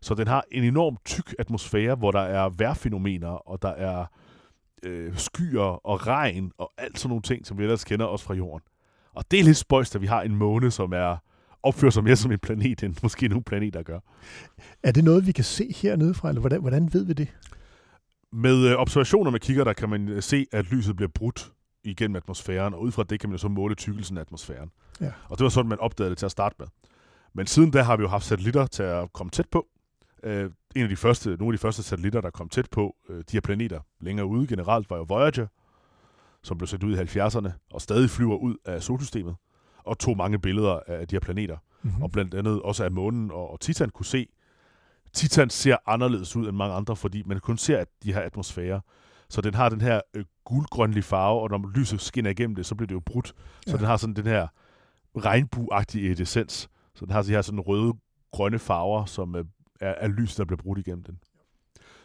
[0.00, 4.06] Så den har en enorm tyk atmosfære, hvor der er vejrfænomener, og der er
[4.82, 8.34] øh, skyer og regn, og alt sådan nogle ting, som vi ellers kender også fra
[8.34, 8.66] jorden.
[9.14, 11.16] Og det er lidt spøjst, at vi har en måne, som er
[11.64, 14.00] opfører sig mere som en planet, end måske nogle planeter gør.
[14.82, 17.28] Er det noget, vi kan se hernede fra, eller hvordan, hvordan ved vi det?
[18.32, 21.52] Med øh, observationer med kigger, der kan man øh, se, at lyset bliver brudt
[21.84, 24.70] igennem atmosfæren, og ud fra det kan man jo så måle tykkelsen af atmosfæren.
[25.00, 25.10] Ja.
[25.28, 26.66] Og det var sådan, man opdagede det til at starte med.
[27.32, 29.66] Men siden da har vi jo haft satellitter til at komme tæt på.
[30.22, 33.16] Øh, en af de første, nogle af de første satellitter, der kom tæt på øh,
[33.16, 35.46] de her planeter længere ude generelt, var jo Voyager,
[36.44, 39.36] som blev sendt ud i 70'erne, og stadig flyver ud af solsystemet,
[39.84, 42.02] og tog mange billeder af de her planeter Mm-hmm.
[42.02, 44.26] og blandt andet også af månen og, og Titan kunne se.
[45.12, 48.80] Titan ser anderledes ud end mange andre, fordi man kun ser at de her atmosfære.
[49.28, 52.74] Så den har den her øh, guldgrønlige farve, og når lyset skinner igennem det, så
[52.74, 53.26] bliver det jo brudt.
[53.28, 53.34] Så
[53.66, 53.76] Ja.
[53.76, 54.46] den har sådan den her
[55.16, 56.68] regnbueagtige essens.
[56.94, 57.92] Så den har de her sådan røde,
[58.32, 59.44] grønne farver, som øh,
[59.80, 61.18] er, er lys, der bliver brudt igennem den.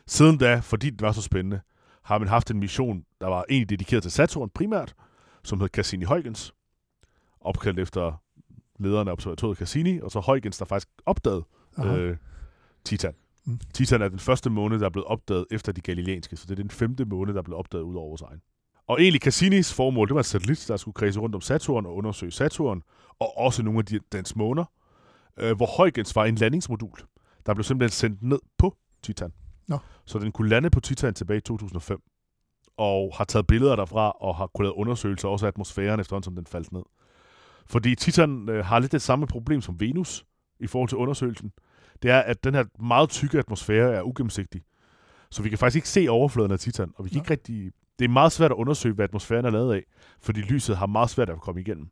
[0.08, 1.62] Siden da, fordi det var så spændende,
[2.10, 4.96] har man haft en mission, der var egentlig dedikeret til Saturn primært,
[5.44, 6.52] som hed Cassini-Huygens,
[7.42, 8.22] opkaldt efter
[8.80, 11.44] lederen af observatoriet Cassini, og så Huygens, der faktisk opdagede
[11.78, 11.98] Aha.
[11.98, 12.18] øh,
[12.86, 13.14] Titan.
[13.46, 13.52] Mm.
[13.52, 13.60] Mm.
[13.74, 16.64] Titan er den første måne, der er blevet opdaget efter de galileanske, så det er
[16.64, 18.42] den femte måne, der er blevet opdaget ud over vores egen.
[18.88, 21.96] Og egentlig Cassinis formål, det var en satellit, der skulle kredse rundt om Saturn og
[21.96, 22.84] undersøge Saturn,
[23.20, 24.66] og også nogle af de, dens måner,
[25.38, 26.98] øh, hvor Huygens var en landingsmodul,
[27.46, 29.32] der blev simpelthen sendt ned på Titan.
[29.70, 29.78] Nå.
[30.06, 32.02] Så den kunne lande på Titan tilbage i 2005,
[32.78, 36.36] og har taget billeder derfra, og har kunnet lave undersøgelser også af atmosfæren, efterhånden som
[36.36, 36.84] den faldt ned.
[37.66, 40.26] Fordi Titan øh, har lidt det samme problem som Venus
[40.60, 41.52] i forhold til undersøgelsen.
[42.04, 44.62] Det er, at den her meget tykke atmosfære er ugennemsigtig.
[45.32, 47.22] Så vi kan faktisk ikke se overfladen af Titan, og vi kan Nå.
[47.22, 47.72] ikke rigtig...
[48.00, 49.84] Det er meget svært at undersøge, hvad atmosfæren er lavet af,
[50.22, 51.90] fordi lyset har meget svært at komme igennem.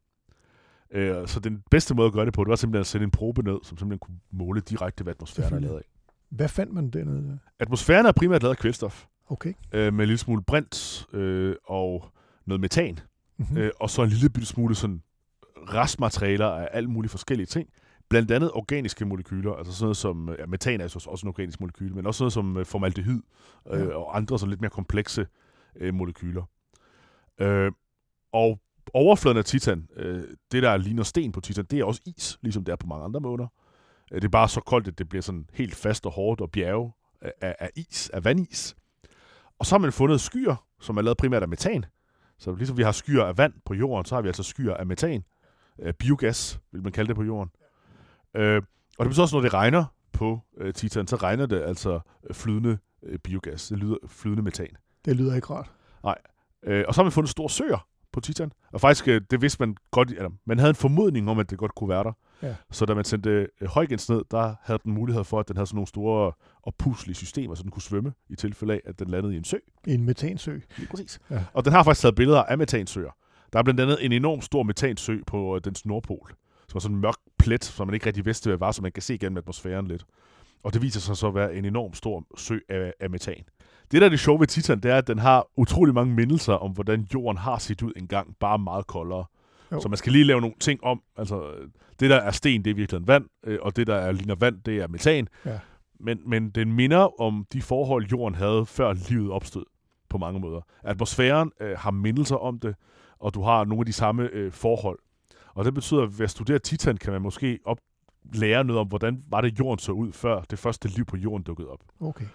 [0.92, 3.12] Øh, så den bedste måde at gøre det på, det var simpelthen at sende en
[3.12, 5.97] probe ned, som simpelthen kunne måle direkte, hvad atmosfæren er lavet af.
[6.30, 7.40] Hvad fandt man dernede?
[7.60, 9.54] Atmosfæren er primært lavet af kvælstof, Okay.
[9.72, 12.12] øh, med en lille smule brint øh, og
[12.46, 13.00] noget metan,
[13.40, 13.56] Mm-hmm.
[13.58, 13.62] mm.
[13.62, 15.02] øh, og så en lille bitte smule sådan
[15.58, 17.70] restmaterialer af alle mulige forskellige ting.
[18.10, 21.60] Blandt andet organiske molekyler, altså sådan noget som, ja, metan er så også en organisk
[21.60, 23.22] molekyl, men også noget som øh, formaldehyd
[23.72, 23.96] øh, Ja.
[23.96, 25.28] og andre sådan lidt mere komplekse
[25.76, 26.44] øh, molekyler.
[27.40, 27.72] Øh,
[28.34, 28.60] og
[28.94, 32.64] overfladen af Titan, øh, det der ligner sten på Titan, det er også is, ligesom
[32.64, 33.48] det er på mange andre måder.
[34.12, 36.52] Øh, det er bare så koldt, at det bliver sådan helt fast og hårdt og
[36.52, 36.92] bjerge
[37.22, 38.76] af, af, is, af vandis.
[39.60, 41.86] Og så har man fundet skyer, som er lavet primært af metan.
[42.38, 44.86] Så ligesom vi har skyer af vand på jorden, så har vi altså skyer af
[44.86, 45.24] metan.
[45.80, 47.52] Øh, biogas, vil man kalde det på jorden.
[48.34, 48.62] Øh,
[48.98, 52.36] og det betyder også, når det regner på øh, Titan, så regner det altså øh,
[52.36, 53.68] flydende øh, biogas.
[53.68, 54.78] Det lyder flydende metan.
[55.06, 55.72] Det lyder ikke rart.
[56.64, 57.88] Øh, og så har man fundet store søer
[58.18, 58.52] på Titan.
[58.74, 61.58] Og faktisk, øh, det vidste man godt, eller man havde en formodning om, at det
[61.58, 62.12] godt kunne være der.
[62.42, 62.56] Ja.
[62.72, 65.68] Så da man sendte øh, Huygens ned, der havde den mulighed for, at den havde
[65.68, 66.32] sådan nogle store
[66.64, 69.58] oppuslige systemer, så den kunne svømme i tilfælde af, at den landede i en sø.
[69.88, 70.60] En metansø.
[70.78, 71.20] Lige præcis.
[71.30, 71.44] Ja.
[71.54, 73.12] Og den har faktisk taget billeder af metansøer.
[73.54, 76.34] Der er blandt andet en enorm stor metansø på øh, dens nordpol,
[76.70, 78.92] som er sådan en mørk plet, som man ikke rigtig vidste, hvad var, så man
[78.92, 80.06] kan se gennem atmosfæren lidt.
[80.64, 83.44] Og det viser sig så at være en enorm stor sø af, af metan.
[83.92, 86.54] Det, der er det sjove ved Titan, det er, at den har utrolig mange mindelser
[86.54, 89.26] om, hvordan jorden har set ud engang, bare meget koldere.
[89.72, 89.82] Jo.
[89.82, 91.02] Så man skal lige lave nogle ting om.
[91.18, 91.52] Altså,
[92.00, 94.62] det, der er sten, det er virkelig vand, øh, og det, der er, ligner vand,
[94.62, 95.28] det er metan.
[95.46, 95.60] Ja.
[96.00, 99.66] Men, men den minder om de forhold, jorden havde, før livet opstod
[100.10, 100.62] på mange måder.
[100.84, 102.76] Atmosfæren øh, har mindelser om det,
[103.20, 105.00] og du har nogle af de samme øh, forhold.
[105.54, 107.78] Og det betyder, at ved at studere Titan, kan man måske op
[108.34, 111.44] lære noget om, hvordan var det, jorden så ud, før det første liv på jorden
[111.44, 111.84] dukkede op.
[112.00, 112.26] Okay.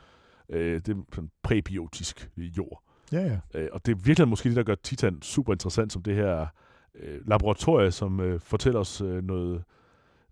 [0.48, 2.82] Øh, det er sådan præbiotisk jord.
[3.12, 3.38] Ja, ja.
[3.60, 6.46] Øh, og det er virkelig måske det, der gør Titan super interessant som det her
[6.94, 9.64] øh, laboratorie, som øh, fortæller os øh, noget,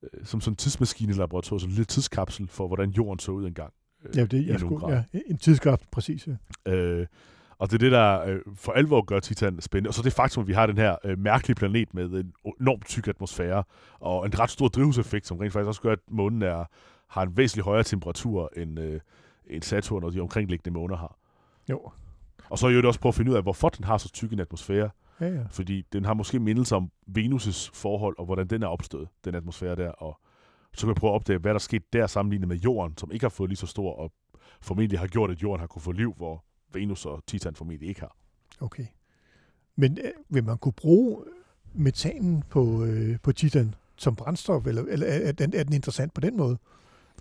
[0.02, 3.72] øh, som sådan en tidsmaskine-laboratorium, sådan en lille tidskapsel for, hvordan jorden så ud engang.
[4.04, 5.02] Øh, Ja, det, nogen skulle, grad.
[5.14, 6.28] ja, en tidskraft, præcis.
[6.66, 6.72] Ja.
[6.72, 7.06] Øh,
[7.60, 9.88] og det er det, der øh, for alvor gør Titan spændende.
[9.90, 12.86] Og så det faktum, at vi har den her øh, mærkelige planet med en enormt
[12.86, 13.64] tyk atmosfære,
[14.00, 16.64] og en ret stor drivhuseffekt, som rent faktisk også gør, at månen er,
[17.08, 19.00] har en væsentligt højere temperatur, end, øh,
[19.46, 21.16] end Saturn og de omkringliggende måner har.
[21.70, 21.90] Jo.
[22.50, 24.32] Og så er det også på at finde ud af, hvorfor den har så tyk
[24.32, 24.90] en atmosfære.
[25.20, 25.42] Ja, ja.
[25.50, 29.76] Fordi den har måske mindelse om Venus' forhold, og hvordan den er opstået, den atmosfære
[29.76, 29.90] der.
[29.90, 30.20] Og
[30.74, 33.24] så kan vi prøve at opdage, hvad der skete der sammenlignet med Jorden, som ikke
[33.24, 34.12] har fået lige så stor, og
[34.60, 38.00] formentlig har gjort, at Jorden har kunne få liv, hvor Venus og Titan formentlig ikke
[38.00, 38.16] har.
[38.60, 38.86] Okay.
[39.76, 41.24] Men øh, vil man kunne bruge
[41.74, 46.20] metanen på, øh, på Titan som brændstof, eller, eller er, den, er den interessant på
[46.20, 46.58] den måde?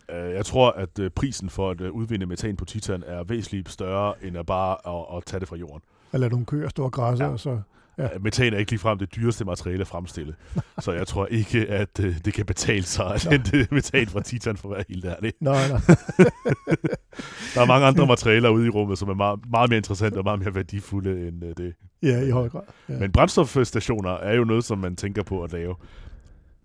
[0.10, 3.70] Øh, Jeg tror, at øh, prisen for at øh, udvinde metan på Titan er væsentligt
[3.70, 4.78] større, end at bare
[5.12, 5.82] at, at tage det fra Jorden.
[6.14, 7.28] Eller nogle køer stå og græsse, Ja.
[7.28, 7.34] ja.
[7.34, 7.62] og så...
[8.00, 8.08] Ja.
[8.22, 10.36] Metan er ikke ligefrem det dyreste materiale at fremstille.
[10.80, 14.58] så jeg tror ikke, at øh, det kan betale sig at hente metan fra Titan,
[14.58, 15.34] for at være helt ærlig.
[15.40, 15.80] Nej, nej.
[17.56, 20.24] Der er mange andre materialer ude i rummet, som er meget, meget mere interessante og
[20.24, 21.74] meget mere værdifulde end øh, det.
[22.04, 22.62] Ja, i høj grad.
[22.90, 23.00] Ja.
[23.00, 25.76] Men brændstofstationer er jo noget, som man tænker på at lave.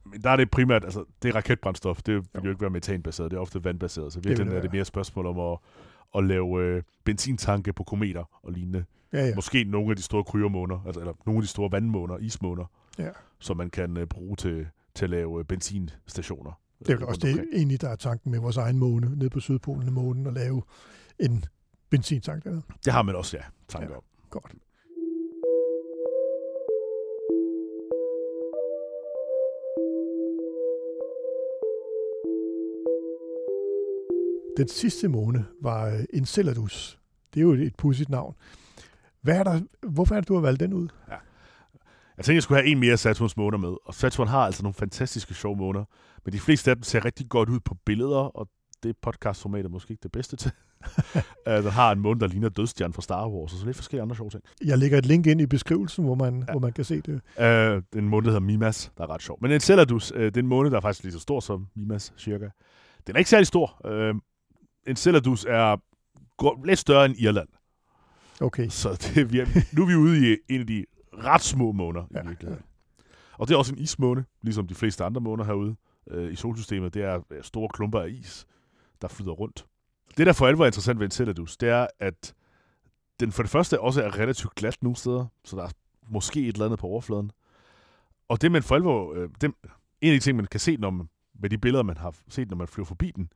[0.04, 3.30] Men der er det primært, altså det er raketbrændstof, det vil jo ikke være metanbaseret,
[3.30, 5.58] det er ofte vandbaseret, så virkelig det er det mere spørgsmål om at,
[6.14, 8.84] at lave øh, benzintanke på kometer og lignende.
[9.12, 9.34] ja, ja.
[9.34, 12.64] Måske nogle af de store kryomåner, altså, eller nogle af de store vandmåner, ismåner,
[12.98, 13.10] Ja.
[13.40, 16.60] som man kan øh, bruge til, til at lave øh, benzinstationer.
[16.78, 19.30] Det er øh, vel også det egentlig, der er tanken med vores egen måne, nede
[19.30, 20.62] på Sydpolen af månen, og lave
[21.20, 21.44] en
[21.90, 22.62] benzintank dernede.
[22.84, 23.96] Det har man også, ja, tanker Ja.
[23.96, 24.02] om.
[24.30, 24.54] Godt.
[34.56, 36.98] Den sidste måne var øh, Enceladus.
[37.34, 38.34] Det er jo et, pudsigt navn.
[39.22, 40.88] Hvad er der, hvorfor er det, du har valgt den ud?
[42.16, 44.74] Jeg tænkte, jeg skulle have en mere Saturns måner med, og Saturn har altså nogle
[44.74, 45.84] fantastiske sjove måner,
[46.24, 48.48] men de fleste af dem ser rigtig godt ud på billeder, og
[48.82, 50.50] det podcastformat er måske ikke det bedste til.
[51.46, 54.16] den har en måne, der ligner dødstjernen fra Star Wars, og så lidt forskellige andre
[54.16, 54.42] sjove ting.
[54.64, 56.44] Jeg lægger et link ind i beskrivelsen, hvor man, ja.
[56.48, 56.52] Ja.
[56.52, 57.08] hvor man kan se det.
[57.12, 57.44] Uh, det
[57.92, 59.38] er en måne, der hedder Mimas, der er ret sjov.
[59.40, 62.12] Men Enceladus, uh, det er en måne, der er faktisk lige så stor som Mimas,
[62.18, 62.48] cirka.
[63.06, 63.80] Den er ikke særlig stor.
[63.84, 64.20] Uh,
[64.86, 65.76] Enceladus er
[66.66, 67.48] lidt større end Irland,
[68.40, 68.68] Okay.
[68.68, 72.04] så det vi er, nu er vi ude i en af de ret små måner
[72.14, 72.64] Ja, i virkeligheden.
[73.38, 75.76] Og det er også en ismåne, ligesom de fleste andre måner herude
[76.10, 76.94] øh, i solsystemet.
[76.94, 78.46] Det er øh, store klumper af is,
[79.02, 79.66] der flyder rundt.
[80.16, 82.34] Det, der for alvor er interessant ved Enceladus, det er, at
[83.20, 85.70] den for det første også er relativt glat nogle steder, så der er
[86.08, 87.30] måske et eller andet på overfladen.
[88.28, 89.52] Og det, man for alvor, øh, det,
[90.00, 91.08] en af de ting, man kan se når man,
[91.40, 93.28] med de billeder, man har set, når man flyver forbi den,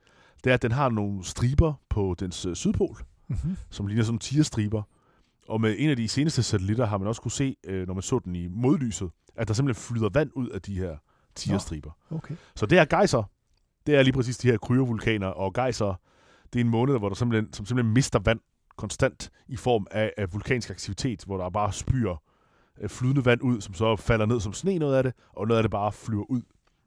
[0.45, 2.97] det er, at den har nogle striber på dens øh, sydpol,
[3.31, 3.57] Mm-hmm.
[3.71, 4.83] som ligner sådan tierstriber.
[5.49, 8.03] Og med en af de seneste satellitter har man også kunne se, øh, når man
[8.03, 10.97] så den i modlyset, at der simpelthen flyder vand ud af de her
[11.35, 11.91] tierstriber.
[12.11, 12.35] Okay.
[12.57, 13.23] Så det er gejser.
[13.87, 15.95] Det er lige præcis de her kryovulkaner, og gejser,
[16.53, 18.41] det er en måned, hvor der simpelthen, som simpelthen mister vand
[18.77, 22.15] konstant i form af, af vulkansk aktivitet, hvor der bare spyr
[22.81, 25.59] øh, flydende vand ud, som så falder ned som sne noget af det, og noget
[25.59, 26.43] af det bare flyver ud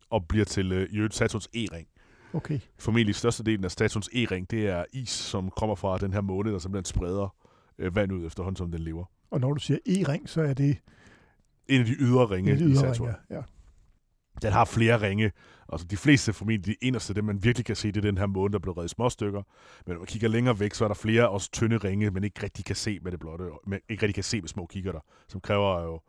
[0.09, 1.87] og bliver til øh, i øvrigt Saturns E-ring.
[2.33, 2.59] Okay.
[2.79, 6.59] Formentlig størstedelen af Saturns E-ring, det er is, som kommer fra den her måne, der
[6.59, 7.35] simpelthen spreder
[7.79, 9.05] øh, vand ud efterhånden, som den lever.
[9.31, 10.77] Og når du siger E-ring, så er det
[11.67, 13.07] En af de ydre ringe i ydre Saturn.
[13.07, 13.17] ring.
[13.29, 13.41] Ja.
[14.41, 15.31] Den har flere ringe.
[15.69, 18.25] Altså de fleste formentlig de inderste, det man virkelig kan se, det er den her
[18.25, 19.41] måne, der blev reddet i små stykker.
[19.85, 22.43] Men når man kigger længere væk, så er der flere også tynde ringe, men ikke
[22.43, 25.41] rigtig kan se med det blotte, men ikke rigtig kan se med små kikkerter, som
[25.41, 26.01] kræver jo,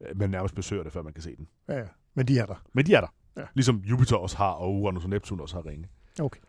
[0.00, 1.48] at man nærmest besøger det, før man kan se den.
[1.68, 1.84] ja, ja.
[2.14, 2.62] Men de er der.
[2.72, 3.14] Men de er der.
[3.38, 3.44] Ja.
[3.54, 5.88] Ligesom Jupiter også har, og Uranus og Neptun også har ringe.
[6.20, 6.40] Okay.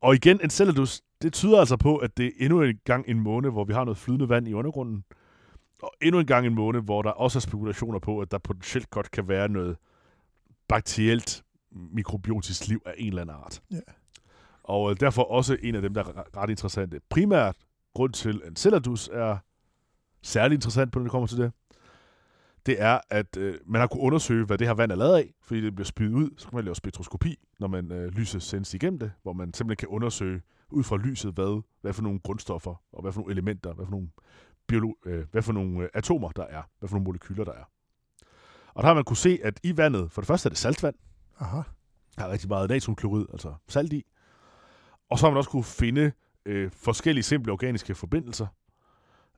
[0.00, 3.50] Og igen, Enceladus, det tyder altså på, at det er endnu en gang en måne,
[3.50, 5.04] hvor vi har noget flydende vand i undergrunden.
[5.82, 8.90] Og endnu en gang en måne, hvor der også er spekulationer på, at der potentielt
[8.90, 9.76] godt kan være noget
[10.68, 13.62] bakterielt mikrobiotisk liv af en eller anden art.
[13.70, 13.80] Ja.
[14.62, 17.00] Og øh, derfor også en af dem, der er re- ret interessante.
[17.08, 17.56] Primært
[17.94, 19.36] grund til, Enceladus er
[20.22, 21.52] særlig interessant på, når det kommer til det,
[22.68, 25.34] det er, at øh, man har kunnet undersøge, hvad det her vand er lavet af,
[25.42, 26.30] fordi det bliver spydet ud.
[26.36, 29.76] Så kan man lave spektroskopi, når man øh, lyset sendes igennem det, hvor man simpelthen
[29.76, 33.74] kan undersøge ud fra lyset, hvad, hvad for nogle grundstoffer, og hvad for nogle elementer,
[33.74, 34.08] hvad for nogle,
[34.72, 37.64] biolo- øh, hvad for nogle øh, atomer der er, hvad for nogle molekyler der er.
[38.74, 40.94] Og der har man kunne se, at i vandet, for det første er det saltvand,
[41.40, 41.62] Aha.
[42.18, 44.06] der er rigtig meget natriumklorid, altså salt i.
[45.10, 46.12] Og så har man også kunne finde
[46.46, 48.46] øh, forskellige simple organiske forbindelser,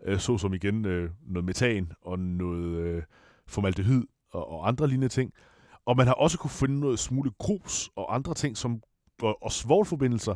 [0.07, 3.03] øh, såsom igen øh, noget metan og noget øh,
[3.47, 5.33] formaldehyd og, og andre lignende ting.
[5.87, 8.83] Og man har også kunne finde noget smule grus og andre ting, som,
[9.23, 10.35] og, og svovlforbindelser,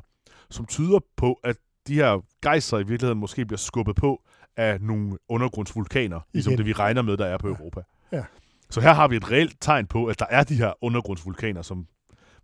[0.51, 4.23] som tyder på, at de her gejser i virkeligheden måske bliver skubbet på
[4.57, 6.59] af nogle undergrundsvulkaner, ligesom Igen.
[6.59, 7.55] det vi regner med, der er på Ja.
[7.55, 7.81] Europa.
[8.13, 8.25] Ja.
[8.71, 11.87] Så her har vi et reelt tegn på, at der er de her undergrundsvulkaner, som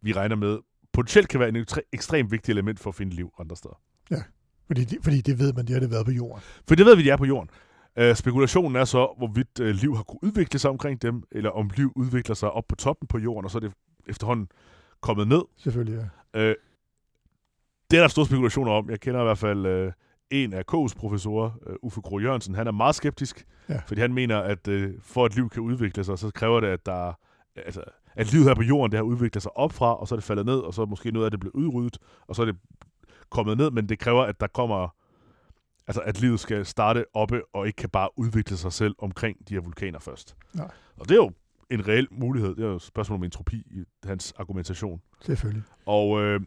[0.03, 0.59] vi regner med
[0.93, 3.81] potentielt kan være ekstre- ekstremt vigtigt element for at finde liv andre steder.
[4.71, 6.43] Fordi, det, fordi det ved man, det har det været på jorden.
[6.69, 7.51] For det ved vi, de er på jorden.
[8.01, 11.71] Uh, spekulationen er så, hvorvidt uh, liv har kunnet udvikle sig omkring dem, eller om
[11.77, 13.73] liv udvikler sig op på toppen på jorden, og så er det
[14.09, 14.49] efterhånden
[15.01, 15.43] kommet ned.
[15.57, 16.51] Selvfølgelig, ja.
[16.51, 16.55] Uh,
[17.91, 18.91] det er der store spekulationer om.
[18.91, 19.93] Jeg kender i hvert fald uh,
[20.31, 22.55] en af K's professorer, uh, Uffe Gro Jørgensen.
[22.55, 23.81] Han er meget skeptisk, Ja.
[23.87, 26.87] fordi han mener, at uh, for at liv kan udvikle sig, så kræver det, at
[26.87, 27.13] der
[27.57, 27.83] altså,
[28.15, 30.25] at livet her på jorden, det har udviklet sig op fra, og så er det
[30.25, 32.57] faldet ned, og så er måske noget af det blevet udryddet, og så er det
[33.31, 34.88] kommet ned, men det kræver, at der kommer
[35.87, 39.55] altså at livet skal starte oppe, og ikke kan bare udvikle sig selv omkring de
[39.55, 40.37] her vulkaner først.
[40.55, 40.71] Nej.
[40.97, 41.33] Og det er jo
[41.71, 42.55] en reel mulighed.
[42.55, 45.01] Det er jo et spørgsmål om entropi i hans argumentation.
[45.21, 45.62] Selvfølgelig.
[45.87, 46.40] Og øh,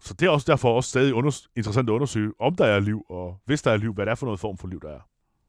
[0.00, 3.04] så det er også derfor også stadig under, interessant at undersøge, om der er liv,
[3.08, 5.00] og hvis der er liv, hvad det er for noget form for liv, der er.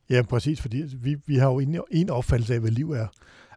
[0.09, 3.07] Ja, præcis, fordi vi, vi har jo en, en opfattelse af, hvad liv er.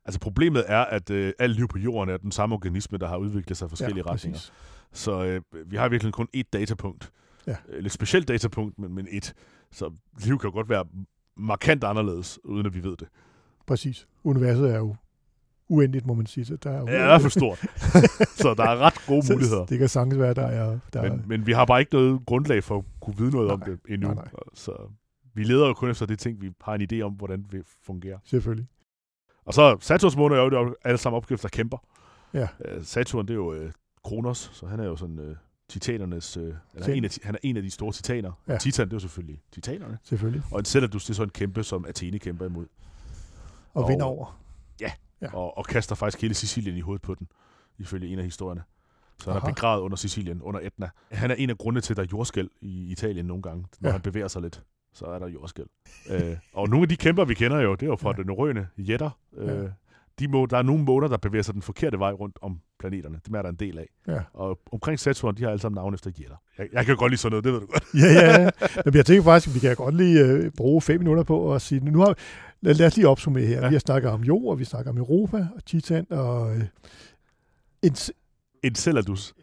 [0.04, 3.16] Altså problemet er, at øh, alt liv på jorden er den samme organisme, der har
[3.16, 4.38] udviklet sig i forskellige ja, retninger.
[4.38, 4.52] præcis.
[4.94, 7.12] Så øh, vi har virkelig kun ét datapunkt.
[7.46, 7.56] Ja.
[7.68, 9.34] Øh, Lidt specielt datapunkt, men, men et.
[9.72, 9.90] Så
[10.24, 10.84] liv kan jo godt være
[11.36, 13.08] markant anderledes, uden at vi ved det.
[13.66, 14.06] Præcis.
[14.24, 14.96] Universet er jo
[15.68, 16.44] uendeligt, må man sige.
[16.44, 17.58] Så der er jo, Det er fald stort.
[18.42, 19.66] så der er ret gode muligheder.
[19.66, 20.78] Det kan sagtens være, der er...
[20.92, 23.50] Der er Men, men vi har bare ikke noget grundlag for at kunne vide noget
[23.50, 24.06] om Nej, det endnu.
[24.08, 24.28] nej, nej.
[24.54, 24.72] Så
[25.34, 28.18] vi leder jo kun efter de ting, vi har en idé om, hvordan det fungerer.
[28.24, 28.66] selvfølgelig.
[29.44, 31.78] Og så Saturns måner er jo det alle sammen opskrifter kæmper.
[32.34, 32.48] Ja.
[32.64, 33.72] Øh, Saturn, det er jo øh,
[34.04, 35.36] Kronos, så han er jo sådan øh,
[35.68, 36.36] titanernes...
[36.36, 38.32] Øh, han, er en af, han er en af de store titaner.
[38.48, 38.52] Ja.
[38.52, 38.58] Ja.
[38.58, 39.98] Titan, det er jo selvfølgelig titanerne.
[40.02, 40.42] Selvfølgelig.
[40.52, 42.66] Og Enceladus, det er så en kæmpe, som Athene kæmper imod.
[43.74, 44.40] Og, Og- vinder over.
[44.80, 44.92] Ja.
[45.32, 47.28] Og, og kaster faktisk hele Sicilien i hovedet på den,
[47.78, 48.62] ifølge en af historierne.
[49.22, 49.48] Så han Aha.
[49.48, 50.90] er begravet under Sicilien, under Etna.
[51.12, 53.66] Han er en af grundene til, at der er jordskæl i Italien nogle gange.
[53.80, 53.92] Når Ja.
[53.92, 54.62] han bevæger sig lidt,
[54.92, 55.64] så er der jordskæl.
[56.10, 58.14] øh, og nogle af de kæmper, vi kender jo, det er jo fra Ja.
[58.16, 58.16] ja.
[58.16, 59.10] den norrøne jætter.
[59.36, 59.68] Øh, Ja.
[60.18, 63.20] De må, der er nogle måner, der bevæger sig den forkerte vej rundt om planeterne.
[63.26, 63.88] Dem er der en del af.
[64.08, 64.20] Ja.
[64.32, 66.36] Og omkring Saturn, de har alle sammen navn efter jætter.
[66.58, 67.84] Jeg, jeg kan godt lide sådan noget, det ved du godt.
[67.94, 68.50] ja, ja, ja.
[68.84, 71.62] Men jeg tænker faktisk, at vi kan godt lige øh, bruge fem minutter på at
[71.62, 72.16] sige, nu har,
[72.60, 73.60] lad, lad os lige opsummere her.
[73.60, 73.68] Ja.
[73.68, 76.64] Vi har snakket om jord, og vi snakker om Europa, og Titan, og øh,
[77.82, 77.96] en,
[78.62, 79.34] Enceladus.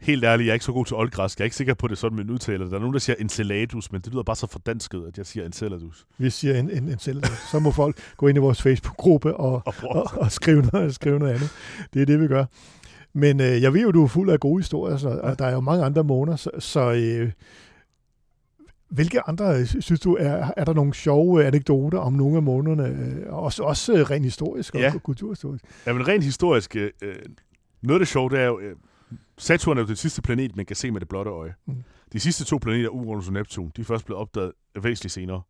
[0.00, 1.38] Helt ærligt, jeg er ikke så god til oldgræsk.
[1.38, 2.68] Jeg er ikke sikker på, det sådan, man udtaler.
[2.68, 5.46] Der er nogen, der siger Enceladus, men det lyder bare så fordansket, at jeg siger
[5.46, 6.06] Enceladus.
[6.18, 9.62] vi siger en, en, en selv, så må folk gå ind i vores Facebook-gruppe og,
[9.66, 11.50] Og og, og skrive, noget, skrive noget andet.
[11.94, 12.44] Det er det, vi gør.
[13.12, 15.52] Men øh, jeg ved jo, du er fuld af gode historier, så, og der er
[15.52, 17.30] jo mange andre måneder, så, så øh,
[18.90, 22.88] hvilke andre, øh, synes du, er, er der nogle sjove anekdoter om nogle af månederne,
[22.88, 24.92] øh, også, også øh, rent historisk og Ja.
[25.04, 25.64] kulturhistorisk?
[25.86, 27.14] Ja, men rent historisk, øh, øh,
[27.82, 28.76] noget af det sjove, det er jo, øh,
[29.38, 31.54] Saturn er jo den sidste planet, man kan se med det blotte øje.
[31.66, 31.84] Mm.
[32.12, 35.42] De sidste to planeter, Uranus og Neptun, de er først blevet opdaget væsentligt senere.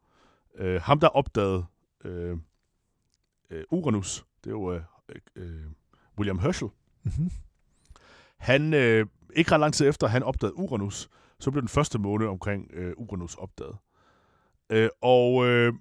[0.58, 1.66] Øh, ham, der opdagede
[2.04, 2.36] øh,
[3.50, 4.82] øh, Uranus, det er jo øh,
[5.36, 5.64] øh,
[6.18, 6.68] William Herschel.
[7.02, 7.30] Mm-hmm.
[8.36, 11.08] Han, øh, ikke ret lang tid efter, han opdagede Uranus,
[11.40, 13.76] så blev den første måne omkring øh, Uranus opdaget.
[14.70, 15.72] Øh, og øh,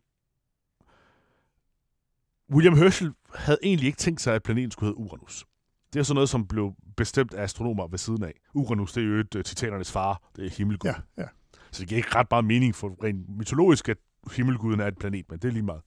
[2.51, 5.46] William Herschel havde egentlig ikke tænkt sig, at planeten skulle hedde Uranus.
[5.93, 8.33] Det er sådan noget, som blev bestemt af astronomer ved siden af.
[8.53, 10.89] Uranus, det er jo et uh, titanernes far, det er himmelgud.
[10.89, 11.27] Ja, ja.
[11.71, 13.97] Så det giver ikke ret meget mening for rent mytologisk, at
[14.31, 15.81] himmelguden er et planet, men det er lige meget.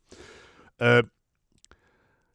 [1.04, 1.08] Uh,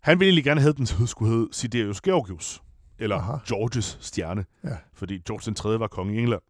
[0.02, 2.64] han ville egentlig gerne have, den skulle hedde Siderius Georgius,
[3.00, 3.38] eller Aha.
[3.48, 4.78] Georges stjerne, Ja.
[4.94, 5.80] fordi George den 3.
[5.80, 6.42] var konge i England.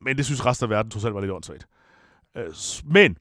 [0.00, 1.66] Men det synes resten af verden trods alt var lidt åndssvagt.
[2.38, 3.16] Uh, men,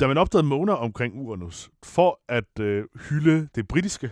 [0.00, 4.10] da man opdagede måner omkring Uranus, for at uh, hylde det britiske,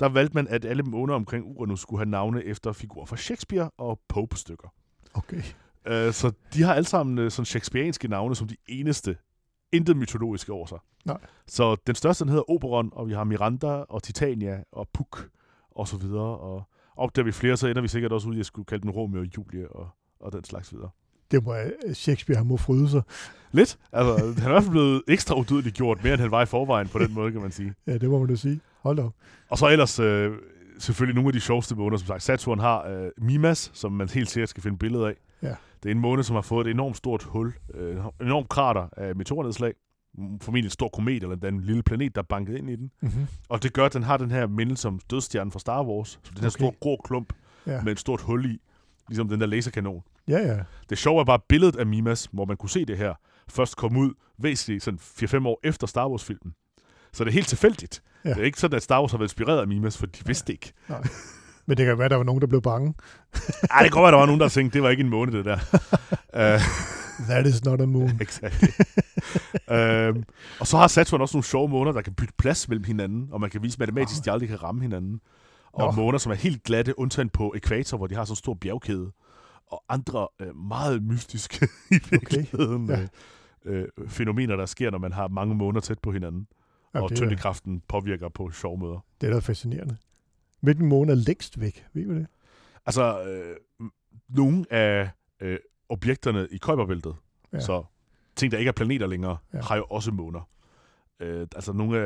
[0.00, 3.70] der valgte man, at alle måner omkring Uranus skulle have navne efter figurer fra Shakespeare
[3.78, 4.68] og Pope-stykker.
[5.14, 5.42] Okay.
[5.90, 9.16] Uh, så de har alle sammen uh, sådan shakespearianske navne som de eneste.
[9.72, 10.78] Intet mytologiske over sig.
[11.04, 11.18] Nej.
[11.46, 15.28] Så den største den hedder Oberon, og vi har Miranda og Titania og Puck
[15.70, 16.38] og så videre.
[16.38, 16.62] Og
[16.96, 19.20] opdager vi flere, så ender vi sikkert også ud i at skulle kalde den Romeo
[19.20, 19.88] og Julie og,
[20.20, 20.90] og den slags videre.
[21.30, 23.02] Det må øh, Shakespeare han må fryde sig.
[23.52, 23.78] Lidt.
[23.92, 26.46] Altså, han er i hvert fald blevet ekstra udødeligt gjort, mere end han var i
[26.46, 27.74] forvejen på den måde, kan man sige.
[27.86, 28.60] Ja, det må man jo sige.
[28.82, 29.12] Hold op.
[29.48, 30.32] Og så ellers øh,
[30.78, 32.22] selvfølgelig nogle af de sjoveste måner, som sagt.
[32.22, 35.14] Saturn har øh, Mimas, som man helt sikkert skal finde billeder af.
[35.42, 35.54] Ja.
[35.82, 39.16] Det er en måne, som har fået et enormt stort hul, øh, enormt krater af
[39.16, 39.72] meteornedslag.
[40.40, 42.90] Formentlig en stor komet eller en lille planet, der er banket ind i den.
[43.02, 43.26] Mm-hmm.
[43.48, 46.08] Og det gør, at den har den her mindelse som dødstjernen fra Star Wars.
[46.08, 46.50] Så den her Okay.
[46.58, 47.32] store grå klump
[47.66, 47.82] Ja.
[47.82, 48.58] med et stort hul i.
[49.08, 50.02] Ligesom den der laserkanon.
[50.28, 50.58] ja, ja.
[50.90, 53.14] Det sjove er bare billedet af Mimas, hvor man kunne se det her,
[53.48, 56.54] først kom ud væsentligt sådan 4-5 år efter Star Wars-filmen.
[57.12, 58.02] Så det er helt tilfældigt.
[58.24, 58.28] Ja.
[58.28, 58.34] Ja.
[58.34, 60.52] Det er ikke sådan, at Star Wars har været inspireret af Mimas, for de vidste
[60.52, 60.72] ikke.
[61.66, 62.94] Men det kan være, at der var nogen, der blev bange.
[63.70, 65.44] Ej, det kan være, der var nogen, der tænkte, det var ikke en måned, det
[65.44, 65.58] der.
[66.56, 66.60] uh,
[67.30, 68.10] That is not a moon.
[68.20, 68.68] exactly.
[69.70, 70.24] øhm,
[70.60, 73.40] og så har Saturn også nogle sjove måner, der kan bytte plads mellem hinanden, og
[73.40, 75.20] man kan vise matematisk, at de aldrig kan ramme hinanden.
[75.72, 76.02] Og Nå.
[76.02, 79.12] måner, som er helt glatte, undtagen på ekvator, hvor de har sådan en stor bjergkæde.
[79.72, 82.94] Og andre øh, meget mystiske i virkeligheden Ja.
[82.94, 83.06] okay.
[83.66, 86.46] øh, øh, fænomener, der sker, når man har mange måner tæt på hinanden.
[86.94, 88.98] Ja, og det, tyndekraften påvirker på sjove måder.
[89.20, 89.96] det er da fascinerende.
[90.60, 91.84] Hvilken måne er længst væk?
[91.92, 92.26] Ved du det?
[92.86, 93.56] Altså, øh,
[94.28, 97.14] nogle af øh, objekterne i Kuiperbæltet,
[97.52, 97.60] Ja.
[97.60, 97.84] så
[98.36, 99.60] ting, der ikke er planeter længere, Ja.
[99.60, 100.48] har jo også måner.
[101.20, 101.98] Øh, altså, nogle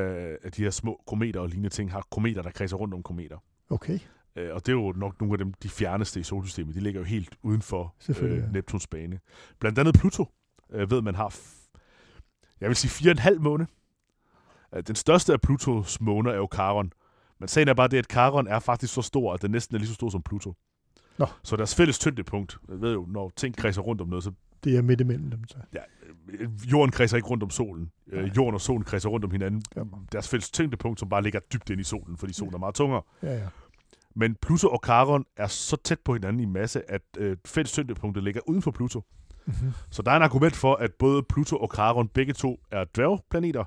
[0.44, 3.38] af, de her små kometer og lignende ting har kometer, der kredser rundt om kometer.
[3.70, 3.98] Okay,
[4.38, 6.74] Øh, og det er jo nok nogle af dem, de fjerneste i solsystemet.
[6.74, 8.46] De ligger jo helt uden for Selvfølgelig, ja.
[8.46, 9.20] øh, Neptuns bane.
[9.58, 10.26] Blandt andet Pluto
[10.72, 11.36] øh, ved, man har,
[12.60, 13.66] jeg vil sige, fire og en halv måne.
[14.74, 16.92] Øh, den største af Plutos måner er jo Charon.
[17.40, 19.78] Men sagen er bare det, at Charon er faktisk så stor, at den næsten er
[19.78, 20.54] lige så stor som Pluto.
[21.18, 21.26] Nå.
[21.42, 24.32] Så deres fælles tyngdepunkt, jeg ved jo, når ting kredser rundt om noget, så
[24.64, 25.48] det er midt imellem dem.
[25.48, 25.56] Så.
[26.28, 27.90] øh, jorden kredser ikke rundt om solen.
[28.12, 29.62] Øh, jorden og solen kredser rundt om hinanden.
[29.76, 29.82] Ja.
[30.12, 33.02] Deres fælles tyngdepunkt, som bare ligger dybt ind i solen, fordi solen er meget tungere.
[33.22, 33.48] Ja, ja.
[34.14, 38.24] Men Pluto og Charon er så tæt på hinanden i masse, at øh, fælles tyngdepunktet
[38.24, 39.02] ligger uden for Pluto.
[39.46, 39.72] Mm-hmm.
[39.90, 43.64] Så der er en argument for, at både Pluto og Charon begge to er dværgplaneter,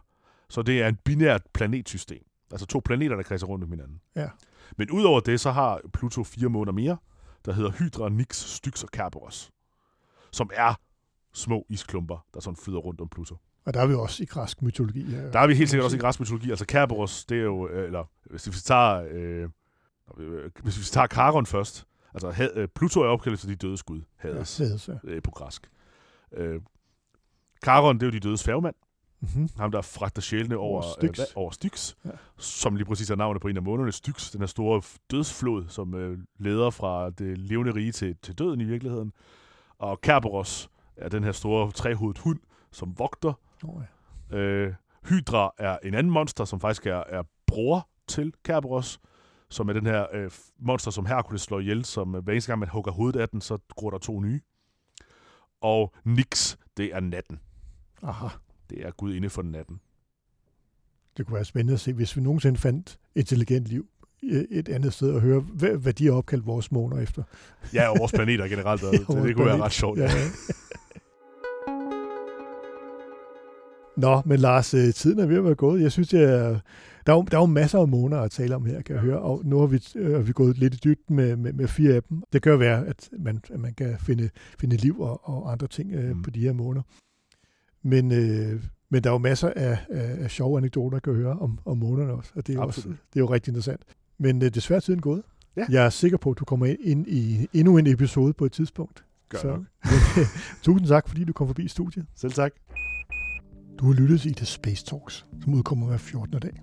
[0.50, 2.24] så det er en binært planetsystem.
[2.52, 4.02] Altså to planeter, der kredser rundt om hinanden.
[4.16, 4.30] Ja.
[4.78, 6.98] Men udover det, så har Pluto fire måneder mere,
[7.46, 9.52] der hedder Hydra, Nix, Styx og Kerberos,
[10.32, 10.74] som er
[11.34, 13.38] små isklumper, der sådan flyder rundt om Pluto.
[13.66, 15.12] Og der er vi også i græsk mytologi.
[15.16, 15.32] Ja.
[15.32, 16.50] Der er vi helt sikkert også i græsk mytologi.
[16.50, 19.50] Altså Kerberos, det er jo, øh, eller hvis vi tager, øh,
[20.64, 24.02] hvis vi tager Charon først, altså had, øh, Pluto er opkaldt efter de dødes gud,
[24.16, 24.94] Hades, Ja, Hades, ja.
[25.04, 25.70] øh, på græsk.
[26.34, 26.62] Øh,
[27.64, 28.76] Charon, det er jo de dødes færgemand,
[29.22, 29.50] Mm-hmm.
[29.58, 31.20] ham der fragter sjælene over, Over Styx.
[31.20, 32.10] Øh, over Styx, Ja.
[32.38, 35.94] som lige præcis er navnet på en af månederne, Styx, den her store dødsflod, som
[35.96, 39.14] øh, leder fra det levende rige til, til døden i virkeligheden.
[39.80, 42.40] Og Kerberos er den her store trehovedet hund,
[42.72, 43.82] som vogter Oh,
[44.32, 44.38] ja.
[44.38, 44.74] Øh,
[45.10, 49.00] Hydra er en anden monster, som faktisk er, er bror til Kerberos,
[49.50, 52.60] som er den her øh, monster, som Hercules slår ihjel, som øh, hver eneste gang
[52.60, 54.42] man hugger hovedet af den, så gror der to nye.
[55.62, 57.40] Og Nix, det er natten.
[58.04, 58.28] Aha.
[58.70, 59.80] Det er Gud inde for natten.
[61.18, 63.88] Det kunne være spændende at se, hvis vi nogensinde fandt intelligent liv
[64.52, 67.24] et andet sted og høre, hvad, de har opkaldt vores måner efter.
[67.74, 68.84] Ja, og vores planeter generelt.
[68.86, 69.66] og det, Vores det kunne være planet.
[69.66, 70.00] ret sjovt.
[70.00, 70.10] Ja.
[73.98, 75.82] Nå, men Lars, øh, tiden er ved at være gået.
[75.82, 76.60] Jeg synes, er,
[77.06, 79.04] der, er jo, der er jo masser af måneder at tale om her, kan jeg
[79.04, 79.20] høre.
[79.20, 82.04] Og nu har vi, øh, vi gået lidt i dybden med, med, med fire af
[82.04, 82.24] dem.
[82.34, 85.68] Det kan jo være, at man, at man kan finde, finde liv og, og andre
[85.68, 86.16] ting øh.
[86.16, 86.22] Mm.
[86.22, 86.84] på de her måneder.
[87.84, 91.40] Men, øh, men der er jo masser af, af, af sjove anekdoter, at kan høre
[91.40, 92.32] om, om månederne også.
[92.36, 92.98] Og det er, jo også, Absolut.
[93.14, 93.82] det er jo rigtig interessant.
[94.18, 95.22] Men øh, desværre er tiden gået.
[95.58, 95.66] Ja.
[95.70, 99.04] Jeg er sikker på, at du kommer ind i endnu en episode på et tidspunkt.
[99.30, 99.64] Gør Så- nok.
[100.64, 102.06] Tusind tak, fordi du kom forbi studiet.
[102.16, 102.52] Selv tak.
[103.80, 106.40] Du har lyttet til The Space Talks, som udkommer hver 14.
[106.40, 106.62] dag.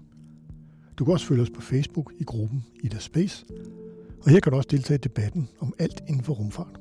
[0.98, 3.44] Du kan også følge os på Facebook i gruppen Ida Space,
[4.22, 6.80] og her kan du også deltage i debatten om alt inden for rumfart.